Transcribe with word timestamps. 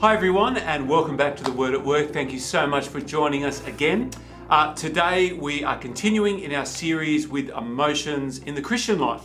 Hi, 0.00 0.14
everyone, 0.14 0.56
and 0.58 0.88
welcome 0.88 1.16
back 1.16 1.36
to 1.38 1.42
the 1.44 1.50
Word 1.52 1.74
at 1.74 1.84
Work. 1.84 2.12
Thank 2.12 2.32
you 2.32 2.38
so 2.38 2.66
much 2.66 2.86
for 2.88 3.00
joining 3.00 3.44
us 3.44 3.66
again. 3.66 4.10
Uh, 4.48 4.72
today, 4.74 5.32
we 5.32 5.64
are 5.64 5.76
continuing 5.76 6.38
in 6.40 6.54
our 6.54 6.64
series 6.66 7.26
with 7.26 7.48
emotions 7.50 8.38
in 8.38 8.54
the 8.54 8.62
Christian 8.62 8.98
life. 9.00 9.22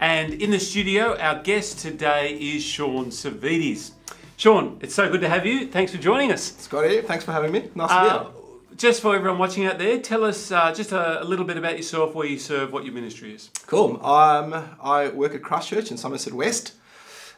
And 0.00 0.34
in 0.34 0.50
the 0.50 0.58
studio, 0.60 1.16
our 1.18 1.42
guest 1.42 1.78
today 1.78 2.34
is 2.38 2.62
Sean 2.62 3.06
Savides. 3.06 3.92
Sean, 4.36 4.78
it's 4.82 4.94
so 4.94 5.10
good 5.10 5.20
to 5.22 5.28
have 5.28 5.46
you. 5.46 5.66
Thanks 5.68 5.92
for 5.92 5.98
joining 5.98 6.30
us. 6.32 6.56
Scotty, 6.58 7.00
thanks 7.00 7.24
for 7.24 7.32
having 7.32 7.52
me. 7.52 7.70
Nice 7.74 7.88
to 7.88 7.94
be 7.94 8.08
Uh, 8.08 8.18
here. 8.24 8.30
just 8.76 9.00
for 9.00 9.14
everyone 9.16 9.38
watching 9.38 9.64
out 9.64 9.78
there, 9.78 9.98
tell 9.98 10.24
us 10.24 10.50
uh, 10.52 10.72
just 10.74 10.92
a, 10.92 11.22
a 11.22 11.24
little 11.24 11.44
bit 11.46 11.56
about 11.56 11.76
yourself, 11.78 12.14
where 12.14 12.26
you 12.26 12.38
serve, 12.38 12.72
what 12.72 12.84
your 12.84 12.92
ministry 12.92 13.34
is. 13.34 13.50
Cool. 13.66 14.04
Um, 14.04 14.52
I 14.82 15.08
work 15.08 15.34
at 15.34 15.42
Christchurch 15.42 15.90
in 15.90 15.96
Somerset 15.96 16.34
West. 16.34 16.74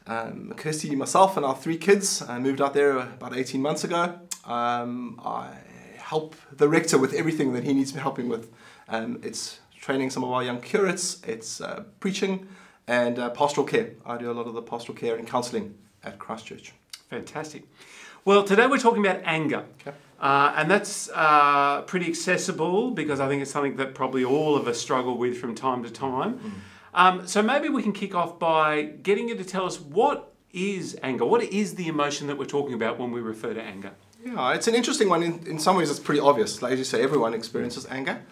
Um, 0.06 0.52
Kirsty, 0.56 0.94
myself, 0.94 1.36
and 1.36 1.46
our 1.46 1.54
three 1.54 1.78
kids 1.78 2.22
I 2.22 2.38
moved 2.38 2.60
out 2.60 2.74
there 2.74 2.98
about 2.98 3.34
18 3.36 3.62
months 3.62 3.84
ago. 3.84 4.18
Um, 4.45 5.18
I 5.24 5.56
help 5.96 6.36
the 6.52 6.68
rector 6.68 6.98
with 6.98 7.14
everything 7.14 7.54
that 7.54 7.64
he 7.64 7.72
needs 7.72 7.95
me 7.95 8.00
helping 8.00 8.28
with. 8.28 8.52
Um, 8.88 9.20
it's 9.22 9.60
training 9.80 10.10
some 10.10 10.22
of 10.22 10.30
our 10.30 10.42
young 10.42 10.60
curates, 10.60 11.22
it's 11.26 11.60
uh, 11.60 11.84
preaching, 12.00 12.46
and 12.86 13.18
uh, 13.18 13.30
pastoral 13.30 13.66
care. 13.66 13.92
I 14.04 14.18
do 14.18 14.30
a 14.30 14.34
lot 14.34 14.46
of 14.46 14.52
the 14.52 14.60
pastoral 14.62 14.96
care 14.96 15.16
and 15.16 15.26
counselling 15.26 15.74
at 16.02 16.18
Christchurch. 16.18 16.74
Fantastic. 17.09 17.66
Well, 18.26 18.45
today 18.45 18.66
we're 18.66 18.79
talking 18.79 19.04
about 19.04 19.23
anger. 19.24 19.64
Okay. 19.80 19.96
Uh, 20.20 20.54
and 20.57 20.70
that's 20.70 21.10
uh, 21.14 21.82
pretty 21.82 22.07
accessible 22.07 22.90
because 22.90 23.20
I 23.20 23.29
think 23.29 23.42
it's 23.42 23.51
something 23.51 23.76
that 23.76 23.95
probably 23.95 24.24
all 24.24 24.57
of 24.57 24.68
us 24.68 24.79
struggle 24.79 25.18
with 25.18 25.38
from 25.38 25.54
time 25.54 25.82
to 25.82 25.90
time. 25.90 26.62
Um, 26.95 27.26
so 27.26 27.42
maybe 27.42 27.68
we 27.68 27.82
can 27.82 27.92
kick 27.92 28.14
off 28.14 28.38
by 28.38 28.82
getting 28.82 29.28
you 29.28 29.37
to 29.37 29.45
tell 29.45 29.66
us 29.66 29.80
what 29.80 30.32
is 30.52 30.96
anger? 31.02 31.24
What 31.24 31.42
is 31.42 31.74
the 31.74 31.88
emotion 31.88 32.28
that 32.28 32.38
we're 32.38 32.45
talking 32.45 32.74
about 32.74 32.98
when 32.98 33.10
we 33.10 33.20
refer 33.20 33.52
to 33.52 33.62
anger? 33.62 33.92
Yeah, 34.24 34.54
it's 34.54 34.68
an 34.68 34.74
interesting 34.74 35.09
one. 35.09 35.23
In, 35.23 35.46
in 35.46 35.59
some 35.59 35.76
ways, 35.76 35.90
it's 35.90 35.98
pretty 35.98 36.20
obvious. 36.20 36.62
Like 36.62 36.78
you 36.78 36.84
say, 36.84 37.02
everyone 37.02 37.34
experiences 37.34 37.86
anger. 37.90 38.23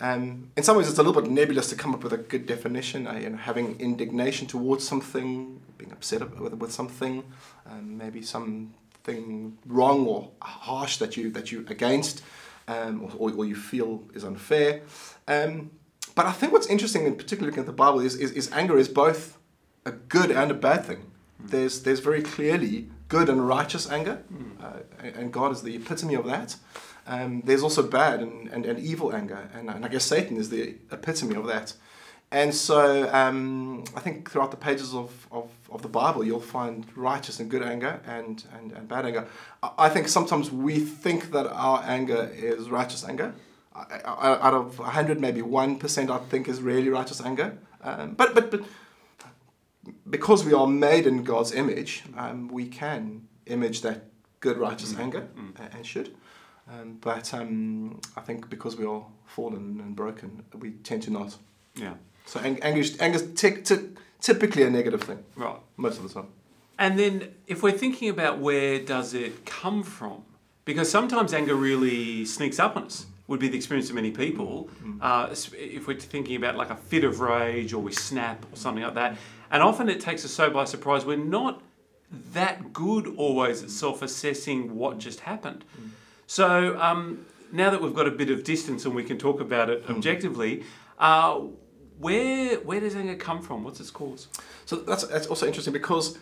Um, 0.00 0.50
in 0.56 0.62
some 0.62 0.76
ways, 0.76 0.88
it's 0.88 0.98
a 0.98 1.02
little 1.02 1.20
bit 1.20 1.30
nebulous 1.30 1.68
to 1.70 1.76
come 1.76 1.94
up 1.94 2.02
with 2.02 2.12
a 2.12 2.16
good 2.16 2.46
definition. 2.46 3.06
Uh, 3.06 3.14
you 3.14 3.30
know, 3.30 3.36
having 3.36 3.78
indignation 3.80 4.46
towards 4.46 4.86
something, 4.86 5.60
being 5.76 5.92
upset 5.92 6.38
with, 6.38 6.54
with 6.54 6.72
something, 6.72 7.24
um, 7.66 7.98
maybe 7.98 8.22
something 8.22 9.58
wrong 9.66 10.06
or 10.06 10.30
harsh 10.40 10.96
that 10.98 11.16
you 11.16 11.30
that 11.30 11.52
you 11.52 11.66
against, 11.68 12.22
um, 12.68 13.10
or, 13.18 13.32
or 13.32 13.44
you 13.44 13.56
feel 13.56 14.02
is 14.14 14.24
unfair. 14.24 14.82
Um, 15.28 15.70
but 16.14 16.26
I 16.26 16.32
think 16.32 16.52
what's 16.52 16.66
interesting, 16.66 17.06
in 17.06 17.16
particular 17.16 17.46
looking 17.48 17.60
at 17.60 17.66
the 17.66 17.72
Bible, 17.72 18.00
is, 18.00 18.14
is, 18.16 18.30
is 18.32 18.50
anger 18.52 18.78
is 18.78 18.88
both 18.88 19.38
a 19.84 19.92
good 19.92 20.30
and 20.30 20.50
a 20.50 20.54
bad 20.54 20.84
thing. 20.84 21.10
There's 21.38 21.82
there's 21.82 22.00
very 22.00 22.22
clearly 22.22 22.88
good 23.08 23.28
and 23.28 23.46
righteous 23.46 23.90
anger, 23.90 24.22
uh, 24.62 24.78
and 24.98 25.16
and 25.16 25.32
God 25.32 25.52
is 25.52 25.62
the 25.62 25.76
epitome 25.76 26.14
of 26.14 26.26
that. 26.26 26.56
Um, 27.06 27.42
there's 27.44 27.62
also 27.62 27.82
bad 27.82 28.20
and, 28.20 28.48
and, 28.48 28.64
and 28.64 28.78
evil 28.78 29.14
anger, 29.14 29.50
and, 29.52 29.68
and 29.68 29.84
I 29.84 29.88
guess 29.88 30.04
Satan 30.04 30.38
is 30.38 30.48
the 30.48 30.76
epitome 30.90 31.34
of 31.34 31.46
that. 31.46 31.74
And 32.30 32.54
so 32.54 33.08
um, 33.12 33.84
I 33.94 34.00
think 34.00 34.30
throughout 34.30 34.50
the 34.50 34.56
pages 34.56 34.94
of, 34.94 35.28
of, 35.30 35.50
of 35.70 35.82
the 35.82 35.88
Bible, 35.88 36.24
you'll 36.24 36.40
find 36.40 36.84
righteous 36.96 37.38
and 37.38 37.50
good 37.50 37.62
anger 37.62 38.00
and, 38.06 38.42
and, 38.56 38.72
and 38.72 38.88
bad 38.88 39.06
anger. 39.06 39.28
I 39.62 39.70
I 39.78 39.88
think 39.88 40.08
sometimes 40.08 40.50
we 40.50 40.80
think 40.80 41.30
that 41.32 41.46
our 41.46 41.82
anger 41.86 42.30
is 42.34 42.70
righteous 42.70 43.04
anger. 43.04 43.34
Out 43.76 44.54
of 44.54 44.78
100, 44.78 45.20
maybe 45.20 45.40
1% 45.42 46.10
I 46.10 46.18
think 46.30 46.48
is 46.48 46.62
really 46.62 46.88
righteous 46.88 47.20
anger. 47.20 47.58
Um, 47.82 48.14
but, 48.14 48.34
but, 48.34 48.50
but 48.50 48.62
because 50.08 50.44
we 50.44 50.52
are 50.54 50.66
made 50.66 51.06
in 51.06 51.24
God's 51.24 51.52
image, 51.52 52.04
um, 52.16 52.48
we 52.48 52.66
can 52.66 53.26
image 53.46 53.82
that 53.82 54.04
good, 54.40 54.56
righteous 54.58 54.96
anger, 54.98 55.26
a- 55.58 55.74
and 55.76 55.84
should. 55.86 56.14
Um, 56.70 56.98
but 57.00 57.34
um, 57.34 58.00
I 58.16 58.20
think 58.20 58.48
because 58.48 58.76
we 58.76 58.86
are 58.86 59.04
fallen 59.26 59.80
and 59.84 59.94
broken, 59.96 60.44
we 60.58 60.70
tend 60.70 61.02
to 61.02 61.10
not. 61.10 61.36
Yeah, 61.74 61.94
So 62.26 62.40
ang- 62.40 62.62
anger 62.62 62.80
is, 62.80 62.96
ty- 62.96 63.60
ty- 63.62 63.88
typically 64.20 64.62
a 64.62 64.70
negative 64.70 65.02
thing, 65.02 65.18
right. 65.36 65.56
most 65.76 65.98
of 65.98 66.04
the 66.04 66.14
time. 66.14 66.28
And 66.78 66.98
then 66.98 67.34
if 67.46 67.62
we're 67.62 67.72
thinking 67.72 68.08
about 68.08 68.38
where 68.38 68.78
does 68.78 69.12
it 69.14 69.44
come 69.44 69.82
from, 69.82 70.22
because 70.64 70.90
sometimes 70.90 71.34
anger 71.34 71.54
really 71.54 72.24
sneaks 72.24 72.58
up 72.58 72.76
on 72.76 72.84
us, 72.84 73.06
would 73.26 73.40
be 73.40 73.48
the 73.48 73.56
experience 73.56 73.88
of 73.88 73.94
many 73.94 74.10
people. 74.10 74.68
Uh, 75.00 75.28
if 75.32 75.86
we're 75.86 75.98
thinking 75.98 76.36
about 76.36 76.56
like 76.56 76.70
a 76.70 76.76
fit 76.76 77.04
of 77.04 77.20
rage 77.20 77.72
or 77.72 77.80
we 77.82 77.92
snap 77.92 78.44
or 78.52 78.56
something 78.56 78.84
like 78.84 78.94
that, 78.94 79.16
and 79.50 79.62
often 79.62 79.88
it 79.88 80.00
takes 80.00 80.24
us 80.24 80.30
so 80.30 80.50
by 80.50 80.64
surprise. 80.64 81.04
We're 81.04 81.16
not 81.16 81.62
that 82.32 82.72
good 82.72 83.14
always 83.16 83.62
at 83.62 83.70
self-assessing 83.70 84.74
what 84.76 84.98
just 84.98 85.20
happened. 85.20 85.64
So 86.26 86.78
um, 86.80 87.26
now 87.50 87.70
that 87.70 87.80
we've 87.82 87.94
got 87.94 88.06
a 88.06 88.10
bit 88.10 88.30
of 88.30 88.44
distance 88.44 88.84
and 88.84 88.94
we 88.94 89.04
can 89.04 89.18
talk 89.18 89.40
about 89.40 89.70
it 89.70 89.84
objectively, 89.88 90.64
uh, 90.98 91.40
where 91.98 92.56
where 92.60 92.80
does 92.80 92.94
anger 92.94 93.16
come 93.16 93.40
from? 93.40 93.64
What's 93.64 93.80
its 93.80 93.90
cause? 93.90 94.28
So 94.66 94.76
that's, 94.76 95.04
that's 95.04 95.26
also 95.26 95.46
interesting 95.46 95.72
because 95.72 96.18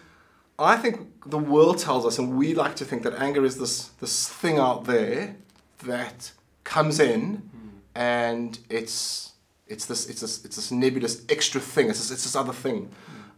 I 0.59 0.77
think 0.77 1.29
the 1.29 1.39
world 1.39 1.79
tells 1.79 2.05
us, 2.07 2.19
and 2.19 2.37
we 2.37 2.55
like 2.55 2.77
to 2.77 2.85
think 2.85 3.03
that 3.03 3.15
anger 3.15 3.45
is 3.45 3.57
this, 3.59 3.89
this 4.01 4.29
thing 4.29 4.59
out 4.59 4.85
there 4.85 5.37
that 5.85 6.33
comes 6.65 7.00
in 7.00 7.49
and 7.95 8.59
it's, 8.71 9.33
it's, 9.67 9.87
this, 9.87 10.09
it's, 10.09 10.21
this, 10.21 10.45
it's 10.45 10.56
this 10.56 10.71
nebulous 10.71 11.25
extra 11.28 11.61
thing, 11.61 11.89
it's 11.91 11.99
this, 11.99 12.11
it's 12.11 12.23
this 12.25 12.37
other 12.37 12.53
thing. 12.53 12.91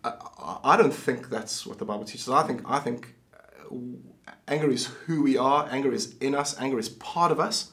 I, 0.05 0.09
I- 0.39 0.59
I 0.65 0.77
don't 0.77 0.93
think 0.95 1.31
that's 1.31 1.67
what 1.67 1.79
the 1.79 1.85
Bible 1.85 2.05
teaches. 2.05 2.29
I 2.29 2.43
think, 2.43 2.61
I 2.65 2.79
think 2.79 3.15
uh, 3.35 3.75
anger 4.49 4.71
is 4.71 4.87
who 5.07 5.23
we 5.23 5.37
are, 5.39 5.67
anger 5.71 5.93
is 5.93 6.15
in 6.21 6.35
us, 6.35 6.59
anger 6.61 6.79
is 6.79 6.89
part 6.89 7.33
of 7.33 7.41
us. 7.41 7.71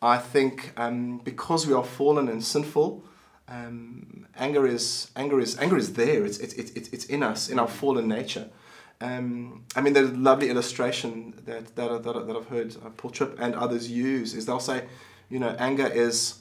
I 0.00 0.18
think 0.18 0.72
um, 0.76 1.18
because 1.18 1.66
we 1.66 1.74
are 1.74 1.82
fallen 1.84 2.28
and 2.28 2.42
sinful, 2.44 3.04
um, 3.48 4.26
anger 4.36 4.66
is 4.66 5.10
anger 5.16 5.40
is 5.40 5.58
anger 5.58 5.76
is 5.76 5.94
there. 5.94 6.24
It's 6.24 6.38
it's 6.38 6.54
it's 6.54 6.88
it's 6.90 7.04
in 7.06 7.22
us, 7.24 7.48
in 7.48 7.58
our 7.58 7.66
fallen 7.66 8.06
nature. 8.06 8.48
Um, 9.00 9.64
I 9.76 9.80
mean, 9.80 9.92
the 9.92 10.02
lovely 10.02 10.50
illustration 10.50 11.34
that 11.46 11.76
that, 11.76 12.02
that, 12.02 12.26
that 12.26 12.36
I've 12.36 12.48
heard 12.48 12.74
uh, 12.84 12.90
Paul 12.96 13.10
Tripp 13.10 13.38
and 13.38 13.54
others 13.54 13.90
use 13.90 14.34
is 14.34 14.46
they'll 14.46 14.58
say, 14.60 14.86
you 15.30 15.38
know, 15.38 15.54
anger 15.58 15.86
is 15.86 16.38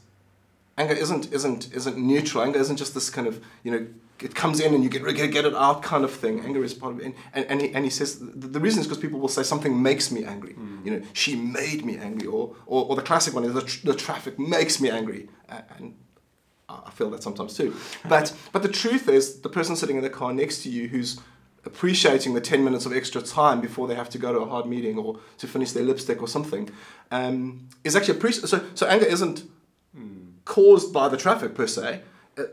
anger 0.77 0.93
isn't 0.93 1.31
isn't 1.31 1.71
isn't 1.73 1.97
neutral. 1.97 2.43
Anger 2.43 2.59
isn't 2.59 2.77
just 2.77 2.93
this 2.95 3.09
kind 3.09 3.27
of 3.27 3.43
you 3.63 3.71
know 3.71 3.87
it 4.19 4.33
comes 4.33 4.59
in 4.59 4.73
and 4.73 4.83
you 4.83 4.89
get 4.89 5.03
get, 5.15 5.31
get 5.31 5.45
it 5.45 5.53
out 5.53 5.83
kind 5.83 6.03
of 6.03 6.11
thing. 6.11 6.39
Anger 6.39 6.63
is 6.63 6.73
part 6.73 6.93
of 6.93 6.99
it. 6.99 7.05
And 7.05 7.13
and, 7.35 7.45
and, 7.51 7.61
he, 7.61 7.73
and 7.75 7.85
he 7.85 7.91
says 7.91 8.17
the, 8.19 8.47
the 8.47 8.59
reason 8.59 8.79
is 8.81 8.87
because 8.87 9.01
people 9.01 9.19
will 9.19 9.27
say 9.27 9.43
something 9.43 9.79
makes 9.79 10.11
me 10.11 10.23
angry. 10.23 10.55
You 10.83 10.91
know, 10.91 11.01
she 11.13 11.35
made 11.35 11.85
me 11.85 11.97
angry, 11.97 12.27
or 12.27 12.55
or, 12.65 12.85
or 12.89 12.95
the 12.95 13.03
classic 13.03 13.35
one 13.35 13.43
is 13.43 13.53
the, 13.53 13.61
tr- 13.61 13.85
the 13.85 13.93
traffic 13.95 14.39
makes 14.39 14.81
me 14.81 14.89
angry. 14.89 15.29
A- 15.49 15.63
And 15.77 15.93
I 16.67 16.89
feel 16.89 17.11
that 17.11 17.21
sometimes 17.21 17.53
too. 17.55 17.75
But 18.09 18.33
but 18.51 18.63
the 18.63 18.69
truth 18.69 19.07
is, 19.07 19.41
the 19.41 19.49
person 19.49 19.75
sitting 19.75 19.97
in 19.97 20.01
the 20.01 20.09
car 20.09 20.33
next 20.33 20.63
to 20.63 20.69
you 20.71 20.87
who's 20.87 21.19
appreciating 21.67 22.33
the 22.33 22.41
10 22.41 22.63
minutes 22.63 22.85
of 22.87 22.93
extra 22.93 23.21
time 23.21 23.61
before 23.61 23.87
they 23.87 23.95
have 23.95 24.09
to 24.09 24.17
go 24.17 24.33
to 24.33 24.39
a 24.39 24.49
hard 24.49 24.65
meeting 24.65 24.97
or 24.97 25.19
to 25.37 25.47
finish 25.47 25.71
their 25.73 25.83
lipstick 25.83 26.21
or 26.21 26.27
something 26.27 26.69
um, 27.11 27.67
is 27.83 27.95
actually 27.95 28.17
appreciating. 28.17 28.47
So, 28.47 28.65
so 28.73 28.87
anger 28.87 29.05
isn't 29.05 29.43
caused 30.47 30.91
by 30.91 31.07
the 31.09 31.17
traffic 31.17 31.53
per 31.53 31.67
se. 31.67 32.01
Uh, 32.37 32.43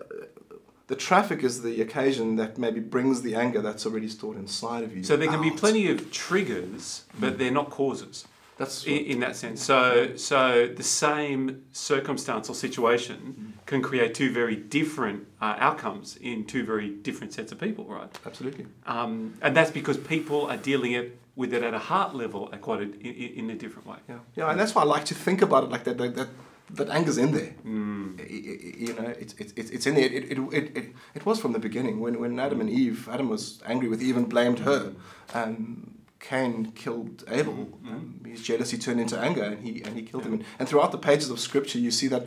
the 0.89 0.97
traffic 0.97 1.43
is 1.43 1.63
the 1.63 1.81
occasion 1.81 2.37
that 2.37 2.59
maybe 2.59 2.81
brings 2.81 3.23
the 3.23 3.35
anger 3.35 3.63
that's 3.63 3.87
already 3.87 4.09
stored 4.09 4.37
inside 4.37 4.85
of 4.85 4.95
you. 4.95 5.03
So 5.03 5.17
there 5.17 5.29
can 5.29 5.41
be 5.41 5.51
plenty 5.51 5.91
of 5.91 6.11
triggers, 6.11 7.05
but 7.19 7.39
they're 7.39 7.51
not 7.51 7.71
causes 7.71 8.27
That's 8.57 8.85
in, 8.87 8.99
in 9.13 9.21
that 9.21 9.35
sense. 9.37 9.63
So 9.63 10.15
so 10.17 10.69
the 10.69 10.83
same 10.83 11.65
circumstance 11.73 12.49
or 12.49 12.55
situation 12.55 13.55
can 13.67 13.83
create 13.83 14.15
two 14.15 14.31
very 14.33 14.57
different 14.57 15.27
uh, 15.41 15.57
outcomes 15.59 16.17
in 16.21 16.45
two 16.45 16.65
very 16.65 16.89
different 16.91 17.33
sets 17.33 17.51
of 17.53 17.59
people, 17.59 17.85
right? 17.87 18.11
absolutely. 18.27 18.67
Um, 18.87 19.35
and 19.43 19.57
that's 19.57 19.71
because 19.71 19.97
people 19.97 20.47
are 20.51 20.57
dealing 20.59 20.93
it 20.93 21.19
with 21.37 21.53
it 21.53 21.63
at 21.65 21.75
a 21.75 21.79
heart 21.79 22.15
level 22.15 22.49
at 22.53 22.61
quite 22.61 22.81
a, 22.81 22.85
in, 22.85 23.33
in 23.41 23.51
a 23.51 23.55
different 23.57 23.89
way. 23.89 23.97
Yeah, 24.09 24.19
yeah, 24.37 24.51
and 24.51 24.61
that's 24.61 24.75
why 24.75 24.83
I 24.83 24.85
like 24.85 25.05
to 25.07 25.15
think 25.15 25.43
about 25.43 25.65
it 25.65 25.71
like 25.71 25.85
that. 25.85 25.99
That 25.99 26.15
that, 26.15 26.29
that 26.71 26.89
anger's 26.91 27.19
in 27.19 27.33
there. 27.33 27.55
Mm. 27.67 28.21
I- 28.21 28.23
I- 28.25 28.77
You 28.87 28.93
know, 28.95 29.09
it's 29.23 29.35
it's 29.39 29.53
it's 29.57 29.71
it's 29.71 29.87
in 29.87 29.95
there. 29.97 30.05
It 30.05 30.25
it, 30.33 30.39
it, 30.39 30.77
it 30.77 30.87
it 31.15 31.27
was 31.27 31.41
from 31.41 31.53
the 31.53 31.59
beginning 31.59 31.99
when 32.01 32.21
when 32.21 32.39
Adam 32.39 32.61
and 32.61 32.71
Eve. 32.71 33.09
Adam 33.09 33.29
was 33.29 33.61
angry 33.67 33.89
with 33.89 34.01
Eve 34.03 34.17
and 34.17 34.29
blamed 34.29 34.61
her. 34.61 34.93
Um, 35.35 35.94
Cain 36.29 36.73
killed 36.73 37.25
Abel. 37.29 37.69
Um, 37.87 38.21
his 38.27 38.43
jealousy 38.43 38.79
turned 38.79 39.01
into 39.01 39.19
anger, 39.19 39.43
and 39.45 39.63
he 39.63 39.83
and 39.83 39.95
he 39.97 40.03
killed 40.03 40.25
him. 40.25 40.33
And, 40.35 40.45
and 40.59 40.69
throughout 40.69 40.91
the 40.93 40.99
pages 40.99 41.29
of 41.31 41.39
Scripture, 41.39 41.79
you 41.79 41.91
see 41.91 42.09
that 42.09 42.27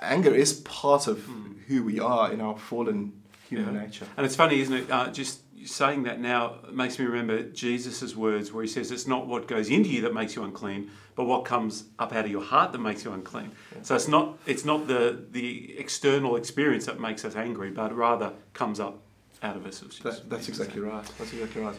anger 0.00 0.34
is 0.34 0.52
part 0.60 1.06
of 1.06 1.26
who 1.68 1.82
we 1.84 1.98
are 2.00 2.30
in 2.32 2.40
our 2.40 2.58
fallen 2.58 3.12
human 3.48 3.74
Yeah. 3.74 3.82
nature. 3.84 4.06
And 4.16 4.26
it's 4.26 4.36
funny, 4.36 4.60
isn't 4.60 4.74
it? 4.74 4.90
Uh, 4.90 5.10
just 5.10 5.40
saying 5.64 6.02
that 6.04 6.20
now 6.20 6.58
makes 6.70 6.98
me 6.98 7.04
remember 7.06 7.42
Jesus' 7.44 8.14
words 8.14 8.52
where 8.52 8.62
he 8.62 8.68
says, 8.68 8.90
It's 8.90 9.06
not 9.06 9.26
what 9.26 9.48
goes 9.48 9.70
into 9.70 9.88
you 9.88 10.02
that 10.02 10.12
makes 10.14 10.36
you 10.36 10.44
unclean, 10.44 10.90
but 11.16 11.24
what 11.24 11.44
comes 11.46 11.84
up 11.98 12.12
out 12.12 12.26
of 12.26 12.30
your 12.30 12.44
heart 12.44 12.72
that 12.72 12.78
makes 12.78 13.04
you 13.04 13.12
unclean. 13.12 13.52
So 13.82 13.94
it's 13.96 14.08
not 14.08 14.38
it's 14.46 14.64
not 14.66 14.86
the 14.86 15.24
the 15.30 15.78
external 15.78 16.36
experience 16.36 16.84
that 16.86 17.00
makes 17.00 17.24
us 17.24 17.34
angry, 17.36 17.70
but 17.70 17.94
rather 17.96 18.32
comes 18.52 18.78
up 18.80 19.02
out 19.42 19.56
of 19.56 19.64
us. 19.66 19.80
That, 20.02 20.28
that's 20.28 20.48
exactly 20.48 20.80
right. 20.82 21.04
That's 21.18 21.32
exactly 21.32 21.62
right. 21.62 21.76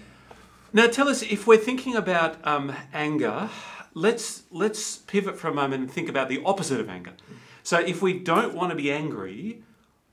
Now, 0.71 0.87
tell 0.87 1.07
us 1.07 1.23
if 1.23 1.47
we're 1.47 1.57
thinking 1.57 1.95
about 1.95 2.45
um, 2.45 2.75
anger. 2.93 3.49
Let's 3.95 4.43
let's 4.51 4.97
pivot 4.97 5.37
for 5.37 5.47
a 5.47 5.53
moment 5.53 5.81
and 5.81 5.91
think 5.91 6.09
about 6.09 6.29
the 6.29 6.41
opposite 6.45 6.79
of 6.79 6.89
anger. 6.89 7.13
So, 7.63 7.79
if 7.79 8.01
we 8.01 8.13
don't 8.13 8.53
want 8.53 8.69
to 8.69 8.75
be 8.75 8.91
angry, 8.91 9.63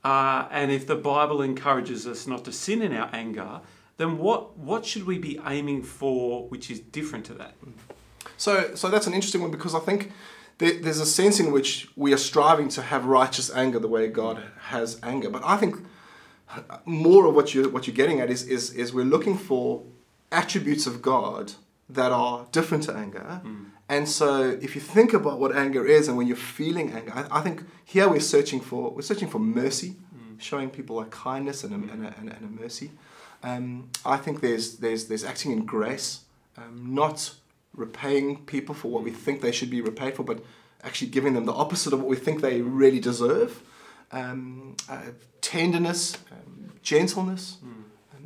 uh, 0.03 0.47
and 0.49 0.71
if 0.71 0.87
the 0.87 0.95
Bible 0.95 1.41
encourages 1.43 2.07
us 2.07 2.25
not 2.25 2.43
to 2.45 2.51
sin 2.51 2.81
in 2.81 2.91
our 2.91 3.09
anger, 3.13 3.61
then 3.97 4.17
what 4.17 4.57
what 4.57 4.83
should 4.85 5.05
we 5.05 5.19
be 5.19 5.39
aiming 5.45 5.83
for, 5.83 6.47
which 6.47 6.71
is 6.71 6.79
different 6.79 7.25
to 7.25 7.35
that? 7.35 7.53
So, 8.35 8.73
so 8.75 8.89
that's 8.89 9.07
an 9.07 9.13
interesting 9.13 9.41
one 9.41 9.51
because 9.51 9.75
I 9.75 9.79
think 9.79 10.11
there, 10.57 10.73
there's 10.73 10.99
a 10.99 11.05
sense 11.05 11.39
in 11.39 11.51
which 11.51 11.89
we 11.95 12.13
are 12.13 12.17
striving 12.17 12.67
to 12.69 12.81
have 12.81 13.05
righteous 13.05 13.51
anger 13.53 13.79
the 13.79 13.87
way 13.87 14.07
God 14.07 14.41
has 14.59 14.99
anger. 15.03 15.29
But 15.29 15.43
I 15.45 15.57
think 15.57 15.75
more 16.85 17.27
of 17.27 17.35
what 17.35 17.53
you 17.53 17.69
what 17.69 17.85
you're 17.85 17.95
getting 17.95 18.19
at 18.19 18.29
is 18.29 18.43
is 18.43 18.71
is 18.71 18.93
we're 18.93 19.05
looking 19.05 19.37
for 19.37 19.83
attributes 20.31 20.87
of 20.87 21.01
God 21.01 21.53
that 21.89 22.11
are 22.11 22.47
different 22.51 22.83
to 22.83 22.93
anger. 22.93 23.41
And 23.89 24.09
so, 24.09 24.57
if 24.61 24.75
you 24.75 24.81
think 24.81 25.13
about 25.13 25.39
what 25.39 25.55
anger 25.55 25.85
is, 25.85 26.09
and 26.09 26.17
when 26.17 26.27
you're 26.27 26.35
feeling 26.35 26.91
anger, 26.91 27.13
I, 27.15 27.39
I 27.39 27.41
think 27.41 27.63
here 27.85 28.09
we're 28.09 28.19
searching 28.19 28.59
for 28.59 28.91
we're 28.91 29.01
searching 29.01 29.29
for 29.29 29.39
mercy, 29.39 29.95
showing 30.39 30.69
people 30.69 30.99
a 30.99 31.05
kindness 31.05 31.63
and 31.63 31.71
a, 31.73 31.93
and 31.93 32.05
a, 32.05 32.13
and 32.17 32.29
a, 32.29 32.35
and 32.35 32.43
a 32.45 32.61
mercy. 32.61 32.91
Um, 33.43 33.89
I 34.05 34.17
think 34.17 34.41
there's 34.41 34.77
there's 34.77 35.07
there's 35.07 35.23
acting 35.23 35.51
in 35.51 35.65
grace, 35.65 36.21
um, 36.57 36.93
not 36.93 37.33
repaying 37.73 38.43
people 38.45 38.75
for 38.75 38.89
what 38.89 39.03
we 39.03 39.11
think 39.11 39.41
they 39.41 39.51
should 39.53 39.69
be 39.69 39.79
repaid 39.81 40.15
for, 40.15 40.23
but 40.23 40.43
actually 40.83 41.11
giving 41.11 41.33
them 41.33 41.45
the 41.45 41.53
opposite 41.53 41.93
of 41.93 41.99
what 41.99 42.09
we 42.09 42.17
think 42.17 42.41
they 42.41 42.61
really 42.61 42.99
deserve. 42.99 43.61
Um, 44.11 44.75
uh, 44.89 45.11
tenderness, 45.41 46.17
um, 46.31 46.71
gentleness, 46.81 47.57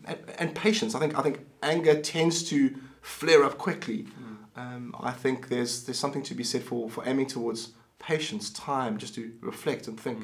and, 0.05 0.19
and 0.37 0.55
patience. 0.55 0.95
I 0.95 0.99
think 0.99 1.17
I 1.17 1.21
think 1.21 1.39
anger 1.61 1.99
tends 2.01 2.43
to 2.49 2.75
flare 3.01 3.43
up 3.43 3.57
quickly. 3.57 4.07
Um, 4.55 4.95
I 4.99 5.11
think 5.11 5.47
there's 5.47 5.83
there's 5.85 5.99
something 5.99 6.23
to 6.23 6.33
be 6.35 6.43
said 6.43 6.63
for, 6.63 6.89
for 6.89 7.03
aiming 7.07 7.27
towards 7.27 7.71
patience, 7.99 8.49
time, 8.49 8.97
just 8.97 9.15
to 9.15 9.31
reflect 9.41 9.87
and 9.87 9.99
think 9.99 10.19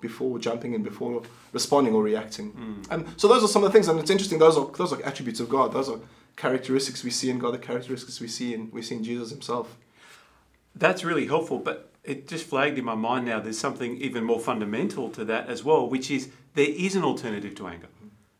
before 0.00 0.38
jumping 0.38 0.74
in, 0.74 0.82
before 0.82 1.22
responding 1.52 1.94
or 1.94 2.02
reacting. 2.02 2.52
Um, 2.90 3.06
so 3.16 3.28
those 3.28 3.42
are 3.42 3.48
some 3.48 3.64
of 3.64 3.70
the 3.70 3.72
things, 3.72 3.88
and 3.88 3.98
it's 3.98 4.10
interesting. 4.10 4.38
Those 4.38 4.56
are 4.56 4.70
those 4.76 4.92
are 4.92 5.02
attributes 5.04 5.40
of 5.40 5.48
God. 5.48 5.72
Those 5.72 5.88
are 5.88 5.98
characteristics 6.36 7.02
we 7.04 7.10
see 7.10 7.30
in 7.30 7.38
God. 7.38 7.54
The 7.54 7.58
characteristics 7.58 8.20
we 8.20 8.28
see 8.28 8.54
in 8.54 8.70
we 8.70 8.82
see 8.82 8.96
in 8.96 9.04
Jesus 9.04 9.30
Himself. 9.30 9.76
That's 10.74 11.04
really 11.04 11.26
helpful, 11.26 11.58
but 11.58 11.90
it 12.04 12.26
just 12.26 12.46
flagged 12.46 12.78
in 12.78 12.84
my 12.84 12.94
mind 12.94 13.26
now 13.26 13.38
there's 13.40 13.58
something 13.58 13.96
even 13.98 14.24
more 14.24 14.40
fundamental 14.40 15.10
to 15.10 15.24
that 15.26 15.48
as 15.48 15.62
well, 15.62 15.88
which 15.88 16.10
is 16.10 16.30
there 16.54 16.68
is 16.68 16.96
an 16.96 17.04
alternative 17.04 17.54
to 17.56 17.66
anger. 17.66 17.88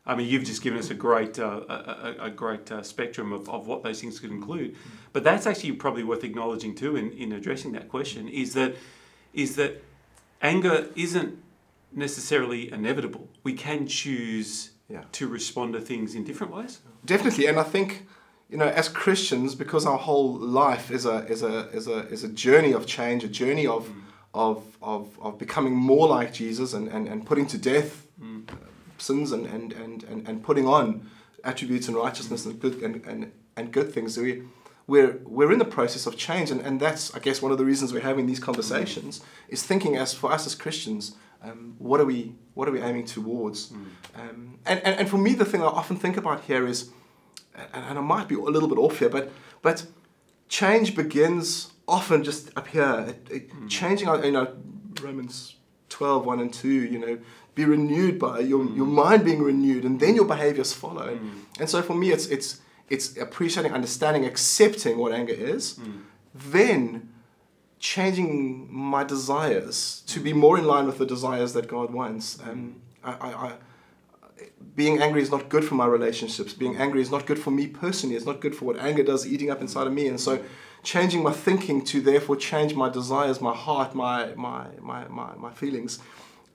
I 0.05 0.15
mean, 0.15 0.27
you've 0.27 0.43
just 0.43 0.61
given 0.61 0.79
us 0.79 0.89
a 0.89 0.93
great, 0.93 1.39
uh, 1.39 1.61
a, 1.69 2.15
a, 2.23 2.29
great 2.29 2.69
uh, 2.71 2.83
spectrum 2.83 3.31
of, 3.31 3.47
of 3.47 3.67
what 3.67 3.83
those 3.83 4.01
things 4.01 4.19
could 4.19 4.31
include, 4.31 4.75
but 5.13 5.23
that's 5.23 5.47
actually 5.47 5.71
probably 5.73 6.03
worth 6.03 6.25
acknowledging 6.25 6.75
too 6.75 6.97
in, 6.97 7.11
in 7.13 7.31
addressing 7.31 7.71
that 7.71 7.87
question. 7.87 8.27
Is 8.27 8.53
that 8.53 8.75
is 9.33 9.55
that 9.55 9.81
anger 10.41 10.87
isn't 10.95 11.41
necessarily 11.93 12.71
inevitable. 12.71 13.29
We 13.43 13.53
can 13.53 13.87
choose 13.87 14.71
Yeah. 14.89 15.03
to 15.13 15.27
respond 15.27 15.73
to 15.73 15.79
things 15.81 16.13
in 16.15 16.23
different 16.25 16.53
ways. 16.53 16.79
Definitely, 17.05 17.47
and 17.47 17.57
I 17.57 17.63
think 17.63 18.05
you 18.49 18.57
know, 18.57 18.67
as 18.67 18.89
Christians, 18.89 19.55
because 19.55 19.85
our 19.85 19.97
whole 19.97 20.33
life 20.37 20.91
is 20.91 21.05
a 21.05 21.25
is 21.27 21.41
a 21.43 21.69
is 21.69 21.87
a 21.87 21.99
is 22.09 22.23
a 22.23 22.27
journey 22.27 22.73
of 22.73 22.85
change, 22.85 23.23
a 23.23 23.29
journey 23.29 23.65
of 23.65 23.89
of, 24.33 24.77
of, 24.81 25.17
of 25.21 25.37
becoming 25.37 25.75
more 25.75 26.07
like 26.07 26.33
Jesus 26.33 26.73
and, 26.73 26.87
and, 26.87 27.07
and 27.07 27.23
putting 27.25 27.45
to 27.47 27.57
death 27.57 28.02
sins 29.03 29.31
and, 29.31 29.45
and, 29.45 29.73
and, 29.73 30.03
and, 30.03 30.27
and 30.27 30.43
putting 30.43 30.65
on 30.67 31.09
attributes 31.43 31.87
and 31.87 31.95
righteousness 31.97 32.45
and 32.45 32.59
good 32.59 32.75
and, 32.81 32.95
and, 33.05 33.31
and 33.57 33.71
good 33.71 33.91
things. 33.93 34.15
So 34.15 34.21
we 34.23 34.43
we're 34.87 35.19
we're 35.25 35.51
in 35.51 35.59
the 35.59 35.71
process 35.79 36.05
of 36.07 36.17
change 36.17 36.51
and, 36.51 36.59
and 36.61 36.79
that's 36.79 37.13
I 37.15 37.19
guess 37.19 37.41
one 37.41 37.51
of 37.51 37.57
the 37.57 37.65
reasons 37.65 37.93
we're 37.93 38.01
having 38.11 38.25
these 38.27 38.39
conversations 38.39 39.21
is 39.49 39.63
thinking 39.63 39.95
as 39.97 40.13
for 40.13 40.31
us 40.31 40.45
as 40.45 40.55
Christians, 40.55 41.15
um, 41.41 41.75
what 41.79 41.99
are 42.01 42.05
we 42.05 42.35
what 42.53 42.67
are 42.67 42.71
we 42.71 42.81
aiming 42.81 43.05
towards? 43.05 43.71
Um, 44.15 44.59
and, 44.65 44.79
and, 44.85 44.99
and 44.99 45.09
for 45.09 45.17
me 45.17 45.33
the 45.35 45.45
thing 45.45 45.61
I 45.61 45.65
often 45.81 45.95
think 45.97 46.17
about 46.17 46.41
here 46.49 46.65
is 46.67 46.89
and, 47.55 47.83
and 47.89 47.97
I 47.99 48.01
might 48.01 48.27
be 48.27 48.35
a 48.35 48.39
little 48.55 48.69
bit 48.69 48.77
off 48.77 48.99
here, 48.99 49.09
but 49.09 49.31
but 49.61 49.85
change 50.49 50.95
begins 50.95 51.71
often 51.87 52.23
just 52.23 52.49
up 52.57 52.67
here. 52.67 53.05
It, 53.09 53.27
it, 53.35 53.43
Changing, 53.69 54.07
our- 54.09 54.23
you 54.25 54.31
know, 54.31 54.47
Romans 55.01 55.55
12, 55.89 56.25
1 56.25 56.39
and 56.39 56.53
2, 56.53 56.67
you 56.69 56.99
know, 56.99 57.17
be 57.55 57.65
renewed 57.65 58.17
by 58.19 58.39
your, 58.39 58.65
mm. 58.65 58.75
your 58.75 58.85
mind 58.85 59.23
being 59.23 59.41
renewed, 59.41 59.83
and 59.85 59.99
then 59.99 60.15
your 60.15 60.25
behaviors 60.25 60.73
follow. 60.73 61.15
Mm. 61.15 61.41
And 61.59 61.69
so 61.69 61.81
for 61.81 61.95
me, 61.95 62.11
it's 62.11 62.27
it's 62.27 62.61
it's 62.89 63.17
appreciating, 63.17 63.71
understanding, 63.71 64.25
accepting 64.25 64.97
what 64.97 65.11
anger 65.11 65.33
is, 65.33 65.75
mm. 65.75 66.01
then 66.33 67.09
changing 67.79 68.73
my 68.73 69.03
desires 69.03 70.03
to 70.07 70.19
be 70.19 70.31
more 70.31 70.57
in 70.57 70.65
line 70.65 70.85
with 70.85 70.97
the 70.97 71.05
desires 71.05 71.53
that 71.53 71.67
God 71.67 71.91
wants. 71.91 72.39
Um, 72.41 72.81
I, 73.03 73.11
I, 73.11 73.29
I, 73.47 73.53
being 74.75 75.01
angry 75.01 75.21
is 75.21 75.29
not 75.29 75.49
good 75.49 75.65
for 75.65 75.75
my 75.75 75.85
relationships. 75.85 76.53
Being 76.53 76.77
angry 76.77 77.01
is 77.01 77.11
not 77.11 77.25
good 77.25 77.37
for 77.37 77.51
me 77.51 77.67
personally. 77.67 78.15
It's 78.15 78.25
not 78.25 78.39
good 78.39 78.55
for 78.55 78.65
what 78.65 78.77
anger 78.77 79.03
does 79.03 79.27
eating 79.27 79.49
up 79.49 79.61
inside 79.61 79.87
of 79.87 79.93
me. 79.93 80.07
And 80.07 80.19
so, 80.19 80.41
changing 80.81 81.23
my 81.23 81.31
thinking 81.31 81.83
to 81.85 82.01
therefore 82.01 82.35
change 82.35 82.73
my 82.73 82.89
desires, 82.89 83.41
my 83.41 83.53
heart, 83.53 83.93
my 83.93 84.33
my 84.35 84.67
my 84.81 85.07
my, 85.07 85.35
my 85.35 85.51
feelings, 85.51 85.99